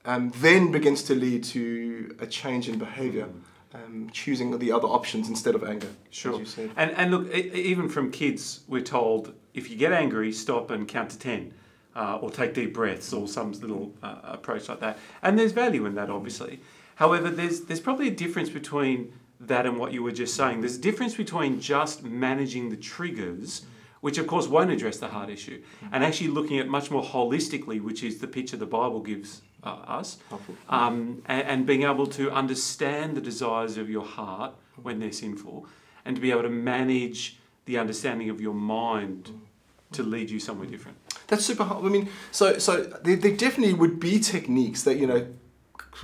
um, 0.09 0.31
then 0.37 0.71
begins 0.71 1.03
to 1.03 1.13
lead 1.15 1.43
to 1.45 2.15
a 2.19 2.25
change 2.25 2.67
in 2.67 2.79
behavior. 2.79 3.27
Um, 3.71 4.09
choosing 4.11 4.57
the 4.57 4.71
other 4.71 4.87
options 4.87 5.29
instead 5.29 5.53
of 5.53 5.63
anger. 5.63 5.89
Sure. 6.09 6.41
And, 6.75 6.89
and 6.93 7.11
look, 7.11 7.31
even 7.31 7.87
from 7.87 8.09
kids, 8.09 8.61
we're 8.67 8.81
told 8.81 9.35
if 9.53 9.69
you 9.69 9.75
get 9.77 9.93
angry, 9.93 10.31
stop 10.31 10.71
and 10.71 10.87
count 10.87 11.11
to 11.11 11.19
10. 11.19 11.53
Uh, 11.95 12.17
or 12.21 12.31
take 12.31 12.53
deep 12.53 12.73
breaths, 12.73 13.11
or 13.11 13.27
some 13.27 13.51
little 13.51 13.91
uh, 14.01 14.19
approach 14.23 14.69
like 14.69 14.79
that. 14.79 14.97
And 15.21 15.37
there's 15.37 15.51
value 15.51 15.85
in 15.85 15.95
that, 15.95 16.09
obviously. 16.09 16.61
However, 16.95 17.29
there's 17.29 17.61
there's 17.61 17.79
probably 17.79 18.07
a 18.07 18.15
difference 18.23 18.49
between 18.49 19.11
that 19.39 19.65
and 19.65 19.77
what 19.77 19.91
you 19.91 20.03
were 20.03 20.11
just 20.11 20.35
saying. 20.35 20.61
There's 20.61 20.77
a 20.77 20.81
difference 20.81 21.15
between 21.15 21.59
just 21.59 22.03
managing 22.03 22.69
the 22.69 22.77
triggers, 22.77 23.65
which 24.01 24.17
of 24.17 24.27
course 24.27 24.47
won't 24.47 24.71
address 24.71 24.97
the 24.97 25.07
heart 25.07 25.29
issue, 25.29 25.61
and 25.91 26.03
actually 26.03 26.29
looking 26.29 26.59
at 26.59 26.67
much 26.67 26.89
more 26.91 27.03
holistically, 27.03 27.81
which 27.81 28.03
is 28.03 28.19
the 28.19 28.27
picture 28.27 28.57
the 28.57 28.65
Bible 28.65 29.01
gives 29.01 29.41
uh, 29.63 29.69
us, 29.99 30.17
um, 30.69 31.21
and, 31.27 31.43
and 31.47 31.65
being 31.65 31.83
able 31.83 32.07
to 32.07 32.31
understand 32.31 33.15
the 33.15 33.21
desires 33.21 33.77
of 33.77 33.89
your 33.89 34.05
heart 34.05 34.53
when 34.81 34.99
they're 34.99 35.11
sinful, 35.11 35.67
and 36.05 36.15
to 36.15 36.21
be 36.21 36.31
able 36.31 36.43
to 36.43 36.49
manage 36.49 37.39
the 37.65 37.77
understanding 37.77 38.29
of 38.29 38.41
your 38.41 38.53
mind 38.53 39.31
to 39.91 40.03
lead 40.03 40.29
you 40.29 40.39
somewhere 40.39 40.67
different. 40.67 40.97
That's 41.27 41.45
super 41.45 41.63
hard. 41.63 41.85
I 41.85 41.89
mean, 41.89 42.09
so 42.31 42.57
so 42.57 42.83
there, 42.83 43.15
there 43.15 43.35
definitely 43.35 43.73
would 43.73 43.99
be 43.99 44.19
techniques 44.19 44.83
that 44.83 44.97
you 44.97 45.07
know 45.07 45.27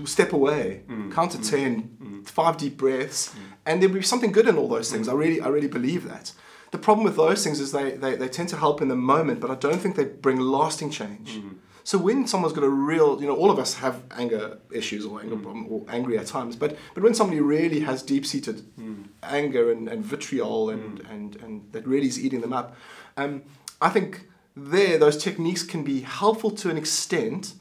step 0.05 0.33
away, 0.33 0.83
mm. 0.87 1.11
count 1.11 1.31
to 1.31 1.37
mm. 1.37 1.49
ten, 1.49 1.97
mm. 2.01 2.27
five 2.27 2.57
deep 2.57 2.77
breaths, 2.77 3.33
and 3.65 3.81
there 3.81 3.89
would 3.89 3.99
be 3.99 4.05
something 4.05 4.31
good 4.31 4.47
in 4.47 4.57
all 4.57 4.67
those 4.67 4.91
things. 4.91 5.07
I 5.07 5.13
really 5.13 5.41
I 5.41 5.47
really 5.47 5.67
believe 5.67 6.07
that. 6.07 6.33
The 6.75 6.82
problem 6.88 7.05
with 7.05 7.15
those 7.15 7.41
things 7.44 7.58
is 7.62 7.72
they, 7.72 7.91
they, 8.03 8.13
they 8.22 8.27
tend 8.27 8.50
to 8.50 8.58
help 8.58 8.82
in 8.82 8.89
the 8.89 9.01
moment, 9.13 9.39
but 9.39 9.50
I 9.50 9.55
don't 9.55 9.79
think 9.82 9.96
they 9.96 10.08
bring 10.27 10.39
lasting 10.58 10.89
change. 10.89 11.29
Mm-hmm. 11.36 11.53
So 11.86 11.98
when 11.98 12.27
someone's 12.27 12.55
got 12.60 12.65
a 12.65 12.75
real, 12.91 13.10
you 13.22 13.27
know, 13.27 13.38
all 13.41 13.51
of 13.55 13.60
us 13.60 13.75
have 13.75 13.96
anger 14.12 14.58
issues 14.74 15.05
or 15.05 15.22
anger 15.22 15.36
mm-hmm. 15.36 15.44
problem 15.46 15.67
or 15.72 15.86
angry 15.88 16.17
at 16.17 16.27
times, 16.27 16.53
but 16.58 16.75
but 16.94 17.01
when 17.05 17.13
somebody 17.13 17.39
really 17.39 17.79
has 17.89 18.03
deep-seated 18.03 18.58
mm-hmm. 18.58 19.03
anger 19.24 19.72
and, 19.72 19.88
and 19.88 20.03
vitriol 20.03 20.70
and, 20.74 21.00
and, 21.12 21.29
and 21.44 21.53
that 21.72 21.88
really 21.88 22.08
is 22.08 22.17
eating 22.25 22.41
them 22.41 22.51
up, 22.51 22.75
um, 23.15 23.44
I 23.88 23.89
think 23.96 24.27
there 24.74 24.98
those 24.98 25.17
techniques 25.27 25.63
can 25.63 25.82
be 25.84 26.01
helpful 26.01 26.51
to 26.62 26.70
an 26.70 26.77
extent, 26.84 27.53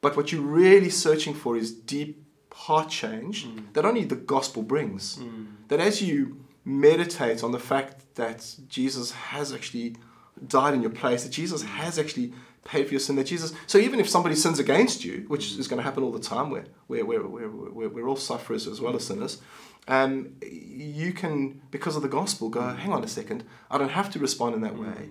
but 0.00 0.16
what 0.16 0.32
you're 0.32 0.50
really 0.64 0.88
searching 0.88 1.34
for 1.34 1.58
is 1.62 1.68
deep 1.96 2.24
heart 2.54 2.88
change 2.88 3.46
that 3.74 3.84
only 3.84 4.04
the 4.04 4.20
gospel 4.34 4.62
brings. 4.62 5.18
That 5.68 5.80
as 5.80 6.00
you 6.00 6.41
meditate 6.64 7.42
on 7.42 7.52
the 7.52 7.58
fact 7.58 8.14
that 8.14 8.56
Jesus 8.68 9.10
has 9.12 9.52
actually 9.52 9.96
died 10.46 10.74
in 10.74 10.82
your 10.82 10.90
place, 10.90 11.24
that 11.24 11.32
Jesus 11.32 11.62
has 11.62 11.98
actually 11.98 12.32
paid 12.64 12.86
for 12.86 12.92
your 12.92 13.00
sin, 13.00 13.16
that 13.16 13.24
Jesus. 13.24 13.52
So 13.66 13.78
even 13.78 13.98
if 13.98 14.08
somebody 14.08 14.34
sins 14.34 14.58
against 14.58 15.04
you, 15.04 15.24
which 15.28 15.58
is 15.58 15.66
going 15.68 15.78
to 15.78 15.82
happen 15.82 16.02
all 16.02 16.12
the 16.12 16.20
time, 16.20 16.50
we're, 16.50 16.66
we're, 16.88 17.04
we're, 17.04 17.26
we're, 17.26 17.50
we're, 17.50 17.88
we're 17.88 18.08
all 18.08 18.16
sufferers 18.16 18.66
as 18.66 18.80
well 18.80 18.94
as 18.94 19.06
sinners, 19.06 19.40
um, 19.88 20.36
you 20.42 21.12
can, 21.12 21.60
because 21.72 21.96
of 21.96 22.02
the 22.02 22.08
gospel, 22.08 22.48
go, 22.48 22.60
hang 22.60 22.92
on 22.92 23.02
a 23.02 23.08
second, 23.08 23.44
I 23.70 23.78
don't 23.78 23.90
have 23.90 24.10
to 24.12 24.18
respond 24.20 24.54
in 24.54 24.60
that 24.60 24.78
way. 24.78 25.10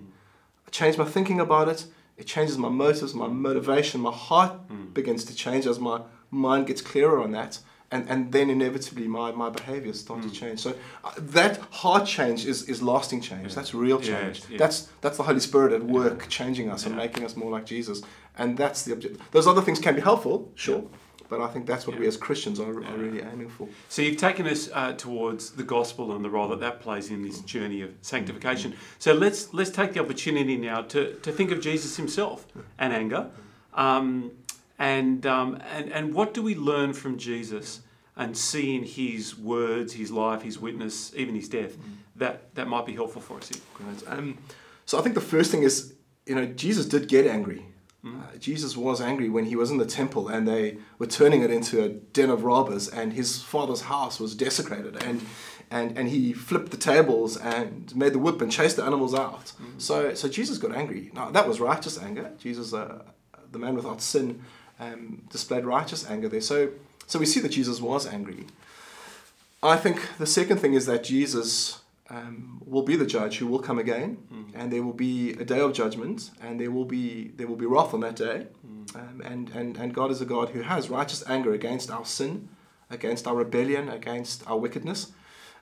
I 0.65 0.69
change 0.71 0.97
my 0.97 1.05
thinking 1.05 1.39
about 1.41 1.67
it. 1.67 1.85
It 2.17 2.27
changes 2.27 2.57
my 2.57 2.69
motives, 2.69 3.13
my 3.13 3.27
motivation, 3.27 3.99
my 3.99 4.11
heart 4.11 4.93
begins 4.93 5.25
to 5.25 5.35
change 5.35 5.65
as 5.65 5.79
my 5.79 6.01
mind 6.29 6.67
gets 6.67 6.81
clearer 6.81 7.21
on 7.21 7.31
that. 7.31 7.59
And, 7.93 8.09
and 8.09 8.31
then 8.31 8.49
inevitably 8.49 9.07
my, 9.09 9.31
my 9.31 9.49
behaviors 9.49 9.99
start 9.99 10.21
to 10.21 10.31
change. 10.31 10.59
So 10.61 10.73
uh, 11.03 11.11
that 11.17 11.57
heart 11.71 12.07
change 12.07 12.45
is, 12.45 12.69
is 12.69 12.81
lasting 12.81 13.19
change. 13.19 13.53
That's 13.53 13.73
real 13.73 13.99
change. 13.99 14.43
yeah. 14.49 14.57
That's 14.57 14.87
that's 15.01 15.17
the 15.17 15.23
Holy 15.23 15.41
Spirit 15.41 15.73
at 15.73 15.83
work 15.83 16.29
changing 16.29 16.69
us 16.69 16.85
and 16.85 16.95
making 16.95 17.25
us 17.25 17.35
more 17.35 17.51
like 17.51 17.65
Jesus. 17.65 18.01
And 18.37 18.57
that's 18.57 18.83
the 18.83 18.93
object. 18.93 19.19
Those 19.31 19.45
other 19.45 19.61
things 19.61 19.79
can 19.79 19.95
be 19.95 20.01
helpful, 20.01 20.49
sure, 20.55 20.85
but 21.31 21.41
I 21.41 21.47
think 21.47 21.65
that's 21.65 21.85
what 21.87 21.99
we 21.99 22.07
as 22.07 22.17
Christians 22.17 22.59
are, 22.59 22.77
are 22.83 22.97
really 22.97 23.21
aiming 23.21 23.49
for. 23.49 23.67
So 23.89 24.01
you've 24.01 24.17
taken 24.17 24.47
us 24.47 24.69
uh, 24.73 24.93
towards 24.93 25.51
the 25.51 25.63
gospel 25.63 26.13
and 26.15 26.23
the 26.23 26.29
role 26.29 26.47
that 26.49 26.59
that 26.61 26.79
plays 26.81 27.09
in 27.09 27.23
this 27.23 27.39
journey 27.41 27.81
of 27.81 27.91
sanctification. 28.01 28.73
So 28.99 29.13
let's 29.13 29.53
let's 29.53 29.69
take 29.69 29.93
the 29.93 29.99
opportunity 29.99 30.55
now 30.57 30.81
to, 30.93 31.13
to 31.15 31.31
think 31.31 31.51
of 31.51 31.59
Jesus 31.61 31.97
himself 31.97 32.45
and 32.77 32.93
anger, 32.93 33.29
um, 33.73 34.31
and 34.81 35.27
um, 35.27 35.61
and 35.71 35.91
and 35.93 36.13
what 36.13 36.33
do 36.33 36.41
we 36.41 36.55
learn 36.55 36.93
from 36.93 37.17
Jesus 37.17 37.81
and 38.17 38.35
see 38.35 38.75
in 38.75 38.83
his 38.83 39.37
words, 39.37 39.93
his 39.93 40.11
life, 40.11 40.41
his 40.41 40.57
witness, 40.59 41.13
even 41.15 41.35
his 41.35 41.47
death 41.47 41.77
that 42.15 42.53
that 42.55 42.67
might 42.67 42.85
be 42.85 42.93
helpful 42.93 43.21
for 43.21 43.37
us 43.37 43.51
Um, 44.07 44.37
so 44.85 44.99
I 44.99 45.01
think 45.01 45.15
the 45.15 45.21
first 45.35 45.51
thing 45.51 45.63
is, 45.63 45.93
you 46.25 46.35
know, 46.35 46.45
Jesus 46.45 46.85
did 46.85 47.07
get 47.07 47.25
angry. 47.27 47.65
Uh, 48.03 48.35
Jesus 48.39 48.75
was 48.75 48.99
angry 48.99 49.29
when 49.29 49.45
he 49.45 49.55
was 49.55 49.69
in 49.69 49.77
the 49.77 49.85
temple 49.85 50.27
and 50.27 50.47
they 50.47 50.77
were 50.97 51.05
turning 51.05 51.43
it 51.43 51.51
into 51.51 51.83
a 51.83 51.89
den 51.89 52.31
of 52.31 52.43
robbers 52.43 52.87
and 52.89 53.13
his 53.13 53.43
father's 53.43 53.81
house 53.81 54.19
was 54.19 54.35
desecrated 54.35 55.03
and 55.03 55.21
and, 55.69 55.97
and 55.97 56.09
he 56.09 56.33
flipped 56.33 56.71
the 56.71 56.77
tables 56.77 57.37
and 57.37 57.95
made 57.95 58.13
the 58.13 58.19
whip 58.19 58.41
and 58.41 58.51
chased 58.51 58.75
the 58.75 58.83
animals 58.83 59.13
out. 59.13 59.53
So 59.77 60.15
so 60.15 60.27
Jesus 60.27 60.57
got 60.57 60.73
angry. 60.75 61.11
Now 61.13 61.29
that 61.29 61.47
was 61.47 61.59
righteous 61.59 62.01
anger. 62.01 62.31
Jesus, 62.39 62.73
uh, 62.73 63.03
the 63.51 63.59
man 63.59 63.75
without 63.75 64.01
sin, 64.01 64.41
um, 64.81 65.01
displayed 65.29 65.63
righteous 65.63 66.09
anger 66.09 66.27
there. 66.27 66.41
So 66.41 66.57
so 67.07 67.19
we 67.19 67.25
see 67.25 67.41
that 67.41 67.53
Jesus 67.59 67.79
was 67.81 68.07
angry. 68.07 68.45
I 69.63 69.77
think 69.77 69.97
the 70.17 70.25
second 70.25 70.57
thing 70.57 70.73
is 70.73 70.85
that 70.87 71.03
Jesus 71.03 71.81
um, 72.09 72.61
will 72.65 72.81
be 72.81 72.95
the 72.95 73.05
judge 73.05 73.37
who 73.37 73.47
will 73.47 73.59
come 73.59 73.79
again, 73.79 74.17
and 74.59 74.73
there 74.73 74.83
will 74.83 74.99
be 75.09 75.31
a 75.33 75.45
day 75.45 75.59
of 75.59 75.71
judgment, 75.73 76.31
and 76.41 76.59
there 76.59 76.71
will 76.71 76.89
be 76.97 77.31
there 77.37 77.47
will 77.47 77.55
be 77.55 77.65
wrath 77.65 77.93
on 77.93 78.01
that 78.01 78.15
day, 78.15 78.47
um, 78.95 79.21
and 79.23 79.49
and 79.49 79.77
and 79.77 79.93
God 79.93 80.09
is 80.11 80.19
a 80.19 80.25
God 80.25 80.49
who 80.49 80.61
has 80.63 80.89
righteous 80.89 81.23
anger 81.27 81.53
against 81.53 81.91
our 81.91 82.05
sin, 82.05 82.49
against 82.89 83.27
our 83.27 83.35
rebellion, 83.35 83.87
against 83.87 84.45
our 84.49 84.57
wickedness, 84.57 85.11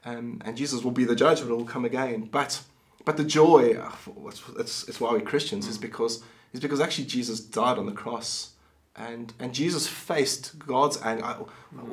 um, 0.05 0.41
and 0.45 0.57
Jesus 0.57 0.83
will 0.83 0.91
be 0.91 1.05
the 1.05 1.15
judge, 1.15 1.41
but 1.41 1.49
it 1.49 1.55
will 1.55 1.65
come 1.65 1.85
again. 1.85 2.29
But 2.31 2.61
but 3.05 3.17
the 3.17 3.23
joy, 3.23 3.75
uh, 3.75 3.91
it's, 4.27 4.41
it's, 4.57 4.88
it's 4.88 4.99
why 5.01 5.11
we're 5.11 5.21
Christians, 5.21 5.67
is 5.67 5.77
because 5.77 6.23
is 6.53 6.59
because 6.59 6.79
actually 6.79 7.05
Jesus 7.05 7.39
died 7.39 7.77
on 7.77 7.85
the 7.85 7.91
cross. 7.91 8.51
And, 9.00 9.34
and 9.39 9.53
Jesus 9.53 9.88
faced 9.88 10.60
God's 10.60 11.01
anger. 11.01 11.24
I- 11.25 11.36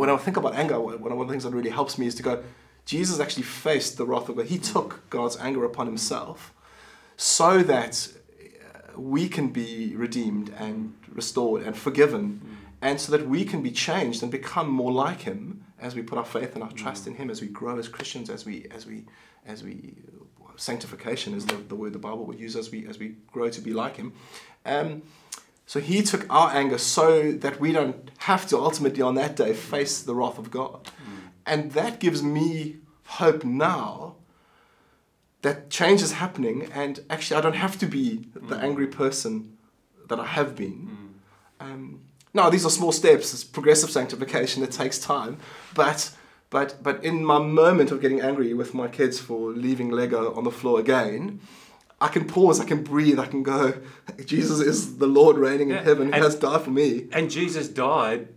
When 0.01 0.11
I 0.11 0.17
think 0.17 0.37
about 0.37 0.55
anger, 0.55 0.79
one 0.81 1.13
of 1.13 1.19
the 1.19 1.33
things 1.33 1.45
that 1.45 1.53
really 1.53 1.71
helps 1.71 1.97
me 1.99 2.07
is 2.07 2.15
to 2.17 2.23
go, 2.23 2.43
Jesus 2.85 3.21
actually 3.21 3.45
faced 3.45 3.97
the 3.97 4.05
wrath 4.05 4.29
of 4.29 4.37
God. 4.37 4.47
He 4.47 4.59
took 4.59 5.09
God's 5.09 5.37
anger 5.39 5.65
upon 5.65 5.87
himself 5.87 6.53
so 7.17 7.63
that 7.63 8.09
uh, 8.41 9.01
we 9.01 9.29
can 9.29 9.49
be 9.49 9.95
redeemed 9.97 10.53
and 10.59 10.95
restored 11.13 11.63
and 11.63 11.77
forgiven, 11.77 12.41
and 12.83 13.01
so 13.01 13.11
that 13.13 13.27
we 13.29 13.45
can 13.45 13.63
be 13.63 13.71
changed 13.71 14.23
and 14.23 14.31
become 14.31 14.69
more 14.69 14.93
like 14.93 15.23
Him 15.23 15.65
as 15.81 15.95
we 15.95 16.03
put 16.03 16.19
our 16.19 16.25
faith 16.25 16.55
and 16.55 16.63
our 16.63 16.73
trust 16.73 17.07
in 17.07 17.15
Him, 17.15 17.31
as 17.31 17.41
we 17.41 17.49
grow 17.49 17.79
as 17.79 17.89
Christians, 17.89 18.29
as 18.29 18.45
we 18.45 18.67
as 18.71 18.85
we 18.87 19.05
as 19.47 19.63
we 19.63 19.95
sanctification 20.57 21.35
is 21.35 21.45
the, 21.47 21.57
the 21.57 21.75
word 21.75 21.93
the 21.93 21.99
Bible 21.99 22.25
would 22.27 22.39
use 22.39 22.55
as 22.57 22.71
we 22.71 22.87
as 22.87 22.99
we 22.99 23.17
grow 23.33 23.49
to 23.49 23.61
be 23.61 23.73
like 23.73 23.97
Him. 23.97 24.13
Um, 24.67 25.03
so 25.67 25.81
He 25.81 26.03
took 26.03 26.27
our 26.31 26.51
anger 26.51 26.79
so 26.79 27.33
that 27.33 27.61
we 27.61 27.73
don't 27.73 28.11
have 28.19 28.47
to 28.49 28.59
ultimately 28.59 29.03
on 29.03 29.17
that 29.17 29.37
day 29.37 29.53
face 29.53 30.01
the 30.01 30.15
wrath 30.15 30.39
of 30.39 30.51
God, 30.51 30.89
hmm. 31.05 31.27
and 31.45 31.73
that 31.73 32.01
gives 32.01 32.23
me 32.23 32.77
hope 33.05 33.45
now 33.45 34.17
that 35.43 35.71
change 35.71 36.03
is 36.03 36.13
happening 36.13 36.69
and 36.75 37.01
actually 37.09 37.37
I 37.37 37.41
don't 37.41 37.55
have 37.55 37.79
to 37.79 37.87
be 37.87 38.27
the 38.35 38.57
hmm. 38.57 38.65
angry 38.65 38.87
person 38.87 39.57
that 40.09 40.19
I 40.19 40.27
have 40.27 40.57
been. 40.57 41.13
Hmm. 41.61 41.67
Um, 41.69 42.01
now 42.35 42.51
these 42.51 42.67
are 42.67 42.71
small 42.71 42.93
steps. 42.93 43.33
It's 43.33 43.45
progressive 43.45 43.91
sanctification. 43.91 44.63
It 44.63 44.73
takes 44.73 44.99
time, 44.99 45.39
but 45.75 46.11
but 46.51 46.83
but 46.83 47.03
in 47.03 47.25
my 47.25 47.39
moment 47.39 47.91
of 47.91 48.01
getting 48.01 48.21
angry 48.21 48.55
with 48.55 48.75
my 48.75 48.89
kids 48.89 49.19
for 49.19 49.51
leaving 49.51 49.91
Lego 49.91 50.35
on 50.35 50.45
the 50.45 50.51
floor 50.51 50.79
again, 50.79 51.41
I 52.01 52.09
can 52.09 52.27
pause. 52.27 52.61
I 52.61 52.65
can 52.65 52.83
breathe. 52.83 53.19
I 53.19 53.27
can 53.27 53.43
go. 53.43 53.75
Jesus 54.27 54.61
is 54.61 54.99
the 54.99 55.07
Lord 55.07 55.37
reigning 55.39 55.71
in 55.71 55.77
Yeah, 55.77 55.83
heaven. 55.83 56.09
He 56.09 56.13
and- 56.15 56.23
has 56.23 56.35
died 56.35 56.63
for 56.63 56.71
me. 56.71 57.07
And 57.13 57.31
Jesus 57.31 57.69
died 57.69 58.29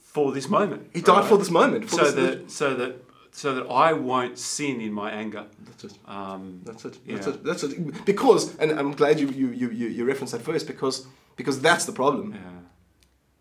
for 0.00 0.32
this 0.32 0.48
moment. 0.48 0.90
He 0.92 1.00
died 1.00 1.20
right? 1.20 1.28
for 1.28 1.38
this 1.38 1.50
moment. 1.50 1.88
For 1.88 1.96
so 1.96 2.10
this, 2.10 2.14
that 2.14 2.50
so 2.50 2.74
that 2.74 3.04
so 3.32 3.54
that 3.54 3.66
I 3.70 3.92
won't 3.92 4.38
sin 4.38 4.80
in 4.80 4.92
my 4.92 5.10
anger. 5.10 5.44
That's 5.66 5.84
it. 5.84 5.92
Um, 6.06 6.60
That's 6.64 6.84
it. 6.86 6.98
That's 7.06 7.26
it. 7.26 7.44
That's 7.44 7.62
it. 7.64 8.04
Because, 8.06 8.56
and 8.58 8.70
I'm 8.72 8.92
glad 8.92 9.20
you 9.20 9.28
you 9.28 9.48
you 9.50 9.70
you, 9.70 9.88
you 9.88 10.04
referenced 10.06 10.32
that 10.32 10.42
first 10.42 10.66
because 10.66 11.06
because 11.36 11.60
that's 11.60 11.84
the 11.84 11.92
problem. 11.92 12.32
yeah. 12.32 12.40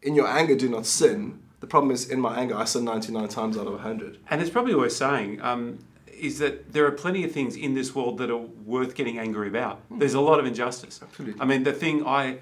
In 0.02 0.14
your 0.14 0.28
anger, 0.28 0.56
do 0.56 0.70
not 0.70 0.86
sin. 0.86 1.40
The 1.62 1.68
problem 1.68 1.92
is 1.92 2.10
in 2.10 2.20
my 2.20 2.38
anger, 2.38 2.56
I 2.56 2.66
sin 2.66 2.84
99 2.86 3.28
times 3.30 3.58
out 3.58 3.66
of 3.66 3.74
100. 3.74 4.20
And 4.30 4.42
it's 4.42 4.52
probably 4.52 4.76
worth 4.76 4.92
saying 4.92 5.42
um, 5.42 5.80
is 6.20 6.40
that 6.40 6.74
there 6.74 6.86
are 6.86 6.92
plenty 6.92 7.24
of 7.24 7.32
things 7.32 7.56
in 7.56 7.74
this 7.74 7.94
world 7.94 8.18
that 8.18 8.30
are 8.30 8.38
worth 8.38 8.96
getting 8.96 9.20
angry 9.20 9.48
about. 9.48 9.80
Hmm. 9.90 10.00
There's 10.00 10.14
a 10.14 10.22
lot 10.22 10.40
of 10.40 10.46
injustice. 10.46 11.00
Absolutely. 11.02 11.42
I 11.42 11.46
mean, 11.46 11.64
the 11.64 11.74
thing 11.74 12.06
I, 12.06 12.38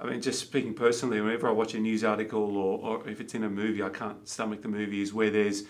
I 0.00 0.06
mean, 0.06 0.20
just 0.20 0.40
speaking 0.40 0.74
personally, 0.74 1.20
whenever 1.20 1.48
I 1.48 1.52
watch 1.52 1.74
a 1.74 1.78
news 1.78 2.04
article 2.04 2.56
or, 2.56 2.78
or 2.78 3.08
if 3.08 3.20
it's 3.20 3.34
in 3.34 3.44
a 3.44 3.50
movie, 3.50 3.82
I 3.82 3.88
can't 3.88 4.28
stomach 4.28 4.62
the 4.62 4.68
movie, 4.68 5.02
is 5.02 5.12
where 5.12 5.30
there's 5.30 5.64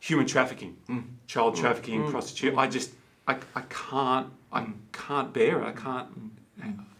human 0.00 0.26
trafficking, 0.26 0.76
hmm. 0.86 1.00
child 1.26 1.54
hmm. 1.56 1.62
trafficking, 1.62 2.10
prostitution. 2.10 2.58
I 2.58 2.66
just, 2.68 2.90
I, 3.26 3.36
I 3.54 3.62
can't, 3.68 4.28
I 4.52 4.66
can't 4.92 5.32
bear 5.32 5.62
it. 5.62 5.66
I 5.66 5.72
can't 5.72 6.08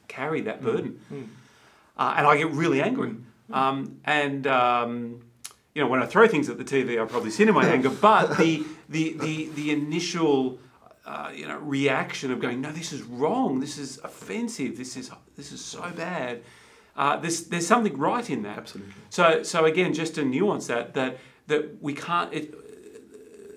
carry 0.09 0.41
that 0.43 0.62
burden. 0.62 1.00
Uh, 1.97 2.15
and 2.17 2.27
I 2.27 2.37
get 2.37 2.50
really 2.50 2.83
angry. 2.83 3.15
Um, 3.50 4.00
and 4.05 4.47
um, 4.47 5.23
you 5.75 5.83
know, 5.83 5.88
when 5.88 6.03
I 6.03 6.07
throw 6.07 6.27
things 6.27 6.49
at 6.49 6.59
the 6.59 6.65
TV, 6.65 7.00
I 7.00 7.07
probably 7.07 7.31
sin 7.31 7.49
in 7.49 7.55
my 7.55 7.67
anger. 7.75 7.91
But 7.91 8.37
the 8.37 8.65
the 8.88 9.12
the 9.14 9.49
the 9.54 9.71
initial 9.71 10.59
uh, 11.07 11.30
you 11.35 11.47
know 11.47 11.59
reaction 11.59 12.30
of 12.30 12.40
going, 12.40 12.61
no, 12.61 12.73
this 12.73 12.92
is 12.92 13.02
wrong. 13.02 13.61
This 13.61 13.78
is 13.78 13.99
offensive. 14.04 14.76
This 14.76 14.97
is 14.97 15.11
this 15.37 15.52
is 15.52 15.64
so 15.64 15.90
bad. 15.97 16.42
Uh, 16.97 17.16
there's 17.16 17.45
there's 17.45 17.66
something 17.66 17.97
right 17.97 18.28
in 18.28 18.42
that. 18.42 18.59
Absolutely. 18.59 18.95
So 19.11 19.42
so 19.42 19.64
again, 19.64 19.95
just 19.95 20.14
to 20.16 20.25
nuance 20.25 20.66
that 20.66 20.95
that 20.95 21.18
that 21.47 21.83
we 21.83 21.95
can't. 21.95 22.33
It, 22.33 22.54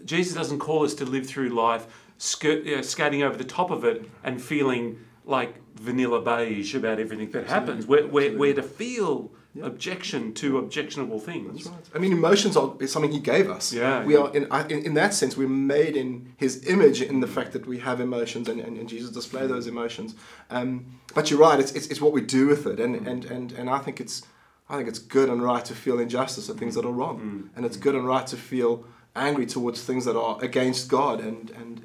Jesus 0.06 0.34
doesn't 0.34 0.60
call 0.60 0.84
us 0.84 0.96
to 0.96 1.06
live 1.06 1.28
through 1.28 1.50
life 1.50 1.86
skirt, 2.18 2.64
you 2.66 2.76
know, 2.76 2.82
skating 2.82 3.24
over 3.24 3.38
the 3.38 3.44
top 3.44 3.72
of 3.72 3.84
it 3.84 4.10
and 4.24 4.42
feeling 4.42 5.00
like 5.26 5.56
vanilla 5.76 6.22
beige 6.22 6.76
about 6.76 7.00
everything 7.00 7.32
that 7.32 7.48
happens. 7.48 7.88
We're, 7.88 8.08
we're, 8.08 8.38
we're 8.38 8.54
to 8.54 8.64
feel 8.64 9.32
objection 9.62 10.34
to 10.36 10.58
objectionable 10.58 11.20
things. 11.20 11.68
Right. 11.68 11.90
I 11.94 12.00
mean, 12.00 12.14
emotions 12.14 12.56
are 12.56 12.74
something 12.88 13.12
He 13.12 13.20
gave 13.20 13.50
us. 13.50 13.74
Yeah, 13.74 14.04
We 14.04 14.14
yeah. 14.14 14.22
are, 14.22 14.34
in, 14.34 14.48
in, 14.72 14.86
in 14.86 14.94
that 14.94 15.14
sense, 15.14 15.36
we're 15.36 15.48
made 15.48 15.96
in 15.98 16.34
His 16.38 16.66
image 16.68 17.02
in 17.02 17.20
the 17.20 17.28
fact 17.28 17.52
that 17.54 17.66
we 17.66 17.80
have 17.80 18.00
emotions 18.00 18.48
and, 18.48 18.62
and, 18.62 18.78
and 18.78 18.88
Jesus 18.88 19.10
display 19.12 19.48
those 19.48 19.68
emotions. 19.68 20.16
Um, 20.50 20.86
but 21.14 21.30
you're 21.30 21.40
right, 21.40 21.60
it's, 21.60 21.74
it's, 21.74 21.88
it's 21.88 22.02
what 22.02 22.14
we 22.14 22.22
do 22.22 22.48
with 22.48 22.66
it. 22.66 22.80
And, 22.80 23.08
and, 23.08 23.26
and, 23.26 23.52
and 23.52 23.70
I 23.70 23.80
think 23.80 24.00
it's 24.00 24.24
I 24.70 24.78
think 24.78 24.88
it's 24.88 25.00
good 25.00 25.28
and 25.28 25.44
right 25.44 25.66
to 25.66 25.76
feel 25.76 26.00
injustice 26.00 26.50
at 26.50 26.56
things 26.56 26.76
that 26.76 26.86
are 26.86 26.94
wrong. 26.94 27.50
And 27.58 27.66
it's 27.66 27.76
good 27.76 27.94
and 27.94 28.08
right 28.08 28.26
to 28.28 28.38
feel 28.38 28.86
angry 29.18 29.46
towards 29.46 29.84
things 29.84 30.06
that 30.06 30.16
are 30.16 30.42
against 30.42 30.88
God. 30.88 31.20
And, 31.20 31.50
and 31.52 31.82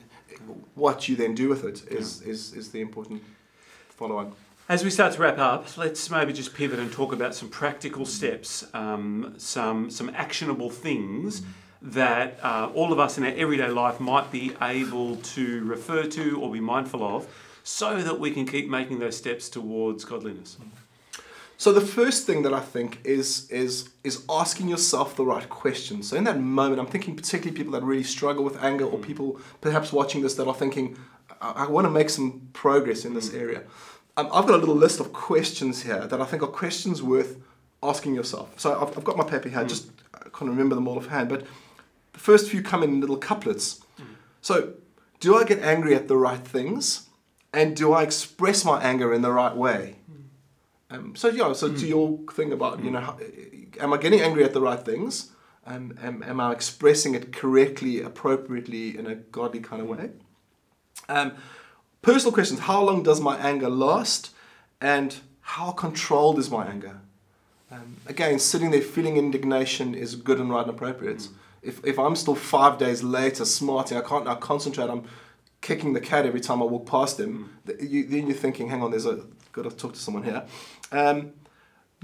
what 0.77 1.09
you 1.09 1.17
then 1.17 1.35
do 1.35 1.49
with 1.49 1.65
it 1.65 1.83
is, 1.91 2.23
is, 2.23 2.53
is 2.55 2.71
the 2.71 2.81
important 2.81 3.25
follow 3.89 4.19
on. 4.19 4.33
As 4.69 4.83
we 4.83 4.91
start 4.91 5.13
to 5.13 5.23
wrap 5.23 5.39
up, 5.39 5.79
let's 5.79 6.11
maybe 6.11 6.33
just 6.33 6.53
pivot 6.53 6.81
and 6.81 6.91
talk 6.91 7.13
about 7.13 7.37
some 7.37 7.49
practical 7.49 8.05
steps, 8.05 8.67
um, 8.75 9.35
some 9.39 9.91
some 9.91 10.11
actionable 10.11 10.71
things 10.71 11.43
that 11.81 12.41
uh, 12.43 12.69
all 12.75 12.93
of 12.93 12.99
us 12.99 13.17
in 13.17 13.23
our 13.23 13.31
everyday 13.31 13.69
life 13.69 14.01
might 14.01 14.33
be 14.33 14.57
able 14.61 15.19
to 15.19 15.63
refer 15.65 16.03
to 16.03 16.41
or 16.41 16.51
be 16.51 16.59
mindful 16.59 17.05
of, 17.05 17.29
so 17.63 18.03
that 18.03 18.19
we 18.19 18.33
can 18.33 18.45
keep 18.45 18.69
making 18.69 18.99
those 18.99 19.17
steps 19.17 19.49
towards 19.49 20.05
godliness. 20.05 20.57
So 21.59 21.73
the 21.73 21.81
first 21.81 22.27
thing 22.27 22.43
that 22.43 22.53
I 22.53 22.59
think 22.59 22.99
is 23.05 23.49
is 23.53 23.91
is 24.03 24.25
asking 24.29 24.69
yourself 24.69 25.15
the 25.15 25.25
right 25.25 25.49
questions. 25.49 26.09
So 26.09 26.17
in 26.17 26.25
that 26.25 26.41
moment, 26.41 26.81
I'm 26.81 26.89
thinking 26.89 27.15
particularly 27.15 27.57
people 27.57 27.73
that 27.75 27.85
really 27.85 28.03
struggle 28.03 28.43
with 28.43 28.61
anger, 28.61 28.85
or 28.85 28.99
people 28.99 29.41
perhaps 29.61 29.93
watching 29.93 30.23
this 30.23 30.35
that 30.35 30.49
are 30.49 30.55
thinking, 30.55 30.99
I, 31.41 31.67
I 31.67 31.67
want 31.69 31.85
to 31.85 31.91
make 31.91 32.11
some 32.11 32.49
progress 32.53 33.05
in 33.05 33.15
this 33.15 33.33
area. 33.33 33.63
Um, 34.17 34.29
I've 34.33 34.47
got 34.47 34.55
a 34.55 34.57
little 34.57 34.75
list 34.75 35.01
of 35.01 35.13
questions 35.13 35.83
here 35.83 36.07
that 36.07 36.21
I 36.21 36.25
think 36.25 36.43
are 36.43 36.49
questions 36.49 37.03
worth 37.03 37.37
asking 37.83 38.15
yourself. 38.15 38.59
So 38.59 38.81
I've, 38.81 38.97
I've 38.97 39.05
got 39.05 39.17
my 39.17 39.25
paper 39.25 39.49
here. 39.49 39.65
Just 39.65 39.91
I 40.15 40.29
can't 40.31 40.51
remember 40.51 40.75
them 40.75 40.89
all 40.89 40.97
offhand, 40.97 41.29
but 41.29 41.45
the 42.13 42.19
first 42.19 42.51
few 42.51 42.63
come 42.63 42.83
in 42.83 43.01
little 43.01 43.19
couplets. 43.19 43.83
So 44.41 44.75
do 45.21 45.37
I 45.37 45.45
get 45.45 45.61
angry 45.61 45.95
at 45.95 46.09
the 46.09 46.17
right 46.17 46.41
things, 46.47 47.09
and 47.53 47.77
do 47.77 47.93
I 47.93 48.03
express 48.03 48.65
my 48.65 48.83
anger 48.83 49.13
in 49.13 49.23
the 49.23 49.33
right 49.33 49.57
way? 49.57 49.97
Um, 50.89 51.17
so 51.17 51.29
yeah, 51.29 51.53
so 51.53 51.73
to 51.73 51.87
your 51.87 52.19
thing 52.33 52.53
about 52.53 52.83
you 52.83 52.91
know, 52.93 53.01
how, 53.01 53.19
am 53.81 53.93
I 53.93 53.97
getting 53.97 54.21
angry 54.21 54.45
at 54.45 54.53
the 54.53 54.61
right 54.61 54.81
things? 54.81 55.33
Um, 55.67 55.99
am, 56.01 56.23
am 56.23 56.39
I 56.41 56.53
expressing 56.53 57.15
it 57.17 57.33
correctly, 57.33 58.01
appropriately, 58.01 58.97
in 58.97 59.07
a 59.07 59.17
godly 59.17 59.59
kind 59.61 59.83
of 59.83 59.89
way? 59.89 60.11
Um, 61.09 61.33
personal 62.03 62.33
questions: 62.33 62.61
How 62.61 62.83
long 62.83 63.03
does 63.03 63.21
my 63.21 63.37
anger 63.39 63.69
last, 63.69 64.33
and 64.81 65.17
how 65.41 65.71
controlled 65.71 66.39
is 66.39 66.51
my 66.51 66.67
anger? 66.67 67.01
Um, 67.71 67.97
again, 68.07 68.39
sitting 68.39 68.71
there 68.71 68.81
feeling 68.81 69.17
indignation 69.17 69.95
is 69.95 70.15
good 70.15 70.39
and 70.39 70.51
right 70.51 70.63
and 70.63 70.71
appropriate. 70.71 71.19
Mm. 71.19 71.33
If, 71.63 71.85
if 71.85 71.99
I'm 71.99 72.15
still 72.15 72.37
five 72.37 72.79
days 72.79 73.03
later 73.03 73.45
smarting, 73.45 73.99
I 73.99 74.03
can't 74.03 74.25
now 74.25 74.37
concentrate, 74.37 74.89
I'm 74.89 75.05
kicking 75.61 75.93
the 75.93 76.01
cat 76.01 76.27
every 76.27 76.41
time 76.41 76.63
I 76.63 76.67
walk 76.67 76.87
past 76.87 77.19
him, 77.19 77.51
mm. 77.67 77.79
th- 77.79 77.91
you, 77.91 78.07
then 78.07 78.29
you're 78.29 78.37
thinking, 78.37 78.69
hang 78.69 78.83
on, 78.83 78.93
there's 78.93 79.07
a, 79.07 79.25
got 79.53 79.63
to 79.63 79.71
talk 79.71 79.95
to 79.95 79.99
someone 79.99 80.23
here. 80.23 80.45
Um, 80.93 81.33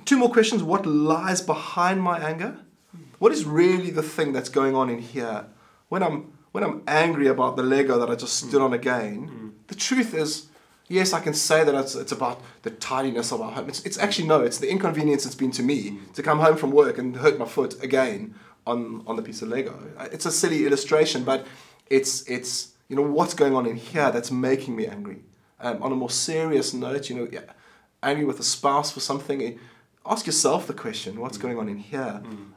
two 0.05 0.19
more 0.19 0.33
questions. 0.33 0.63
What 0.65 0.85
lies 0.85 1.41
behind 1.41 2.03
my 2.03 2.19
anger? 2.19 2.59
Mm. 2.97 3.05
What 3.21 3.31
is 3.31 3.45
really 3.45 3.91
the 3.91 4.03
thing 4.03 4.33
that's 4.33 4.49
going 4.49 4.75
on 4.75 4.91
in 4.91 4.99
here? 4.99 5.47
When 5.89 6.03
I'm, 6.03 6.33
when 6.51 6.65
I'm 6.65 6.83
angry 6.89 7.29
about 7.29 7.57
the 7.57 7.63
Lego 7.63 7.99
that 8.01 8.11
I 8.11 8.17
just 8.17 8.37
stood 8.37 8.61
on 8.61 8.73
again, 8.73 9.42
the 9.73 9.79
truth 9.79 10.13
is, 10.13 10.49
yes, 10.89 11.15
I 11.15 11.21
can 11.21 11.33
say 11.33 11.65
that 11.65 11.75
it's, 11.75 11.95
it's 11.95 12.13
about 12.13 12.43
the 12.63 12.71
tidiness 12.71 13.33
of 13.33 13.41
our 13.41 13.53
home. 13.53 13.69
It's, 13.71 13.83
it's 13.87 13.99
actually 13.99 14.29
no, 14.29 14.43
it's 14.43 14.59
the 14.59 14.71
inconvenience 14.71 15.25
it's 15.25 15.35
been 15.35 15.51
to 15.53 15.63
me 15.63 15.99
to 16.13 16.23
come 16.23 16.41
home 16.41 16.59
from 16.59 16.73
work 16.73 16.99
and 16.99 17.17
hurt 17.17 17.39
my 17.39 17.47
foot 17.47 17.83
again 17.83 18.35
on, 18.67 19.03
on 19.07 19.17
the 19.17 19.23
piece 19.23 19.41
of 19.41 19.49
Lego. 19.49 19.75
It's 20.13 20.27
a 20.27 20.31
silly 20.31 20.67
illustration, 20.67 21.25
but 21.25 21.47
it's, 21.89 22.29
it's 22.29 22.73
you 22.89 22.97
know, 22.97 23.03
what's 23.03 23.33
going 23.33 23.55
on 23.57 23.65
in 23.65 23.77
here 23.77 24.11
that's 24.11 24.31
making 24.31 24.77
me 24.77 24.87
angry. 24.87 25.25
Um, 25.59 25.83
on 25.83 25.91
a 25.93 25.97
more 25.97 26.11
serious 26.11 26.75
note, 26.75 27.09
you 27.09 27.17
know, 27.17 27.29
yeah, 27.33 27.53
angry 28.03 28.27
with 28.27 28.41
a 28.41 28.45
spouse 28.45 28.91
for 28.91 29.01
something, 29.01 29.43
eh, 29.43 29.53
ask 30.05 30.27
yourself 30.27 30.67
the 30.67 30.75
question, 30.75 31.19
what's 31.19 31.39
going 31.39 31.59
on 31.59 31.69
in 31.69 31.79
here? 31.79 32.21
Um, 32.23 32.55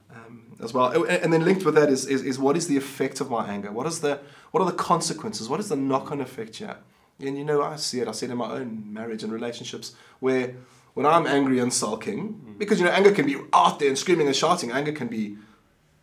as 0.64 0.74
well, 0.74 0.92
and 0.92 1.06
and 1.24 1.34
then 1.34 1.44
linked 1.44 1.66
with 1.66 1.76
that 1.76 1.90
is, 1.90 2.06
is, 2.06 2.22
is 2.22 2.40
what 2.40 2.56
is 2.56 2.68
the 2.68 2.78
effect 2.78 3.20
of 3.20 3.30
my 3.30 3.46
anger? 3.46 3.72
What 3.72 3.86
is 3.86 4.00
the 4.00 4.22
what 4.52 4.62
are 4.62 4.72
the 4.72 4.78
consequences? 4.78 5.50
What 5.50 5.60
is 5.60 5.68
the 5.68 5.76
knock-on 5.76 6.22
effect 6.22 6.56
here? 6.56 6.78
And 7.20 7.38
you 7.38 7.46
know, 7.46 7.62
I 7.62 7.78
see 7.78 8.02
it. 8.02 8.08
I 8.08 8.12
see 8.12 8.26
it 8.26 8.32
in 8.32 8.38
my 8.38 8.52
own 8.52 8.94
marriage 8.94 9.24
and 9.24 9.32
relationships 9.32 9.96
where 10.20 10.56
when 10.96 11.06
I'm 11.06 11.28
angry 11.28 11.60
and 11.60 11.74
sulking, 11.74 12.34
mm. 12.34 12.58
because 12.58 12.80
you 12.80 12.86
know, 12.86 12.92
anger 12.92 13.12
can 13.12 13.26
be 13.26 13.38
out 13.54 13.80
there 13.80 13.90
and 13.90 13.98
screaming 13.98 14.28
and 14.28 14.36
shouting. 14.36 14.72
Anger 14.72 14.92
can 14.92 15.08
be 15.08 15.38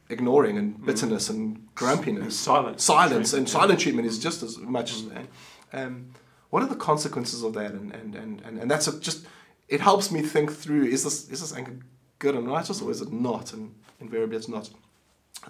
ignoring 0.09 0.59
and 0.59 0.78
mm. 0.78 0.85
bitterness 0.87 1.28
and 1.28 1.69
grumpiness. 1.75 2.38
Silence. 2.38 2.83
Silence 2.85 3.33
and 3.33 3.47
Yeah. 3.47 3.52
silent 3.52 3.81
treatment 3.81 4.07
is 4.07 4.19
just 4.19 4.42
as 4.42 4.59
much. 4.59 4.95
Mm. 4.95 5.26
Um, 5.73 6.11
what 6.50 6.62
are 6.62 6.69
the 6.69 6.76
consequences 6.76 7.42
of 7.42 7.54
that? 7.54 7.73
And 7.73 7.92
and 7.95 8.14
and 8.14 8.40
and, 8.42 8.59
and 8.59 8.71
that's 8.71 8.87
a, 8.87 8.99
just 9.00 9.26
it 9.69 9.81
helps 9.81 10.11
me 10.11 10.23
think 10.23 10.52
through: 10.52 10.85
is 10.85 11.04
this 11.04 11.28
is 11.31 11.40
this 11.40 11.54
anger 11.54 11.78
good 12.19 12.35
and 12.35 12.47
righteous, 12.47 12.81
or 12.83 12.90
is 12.90 13.00
it 13.00 13.12
not? 13.12 13.52
And 13.52 13.75
invariably, 14.00 14.37
it's 14.37 14.49
not. 14.49 14.71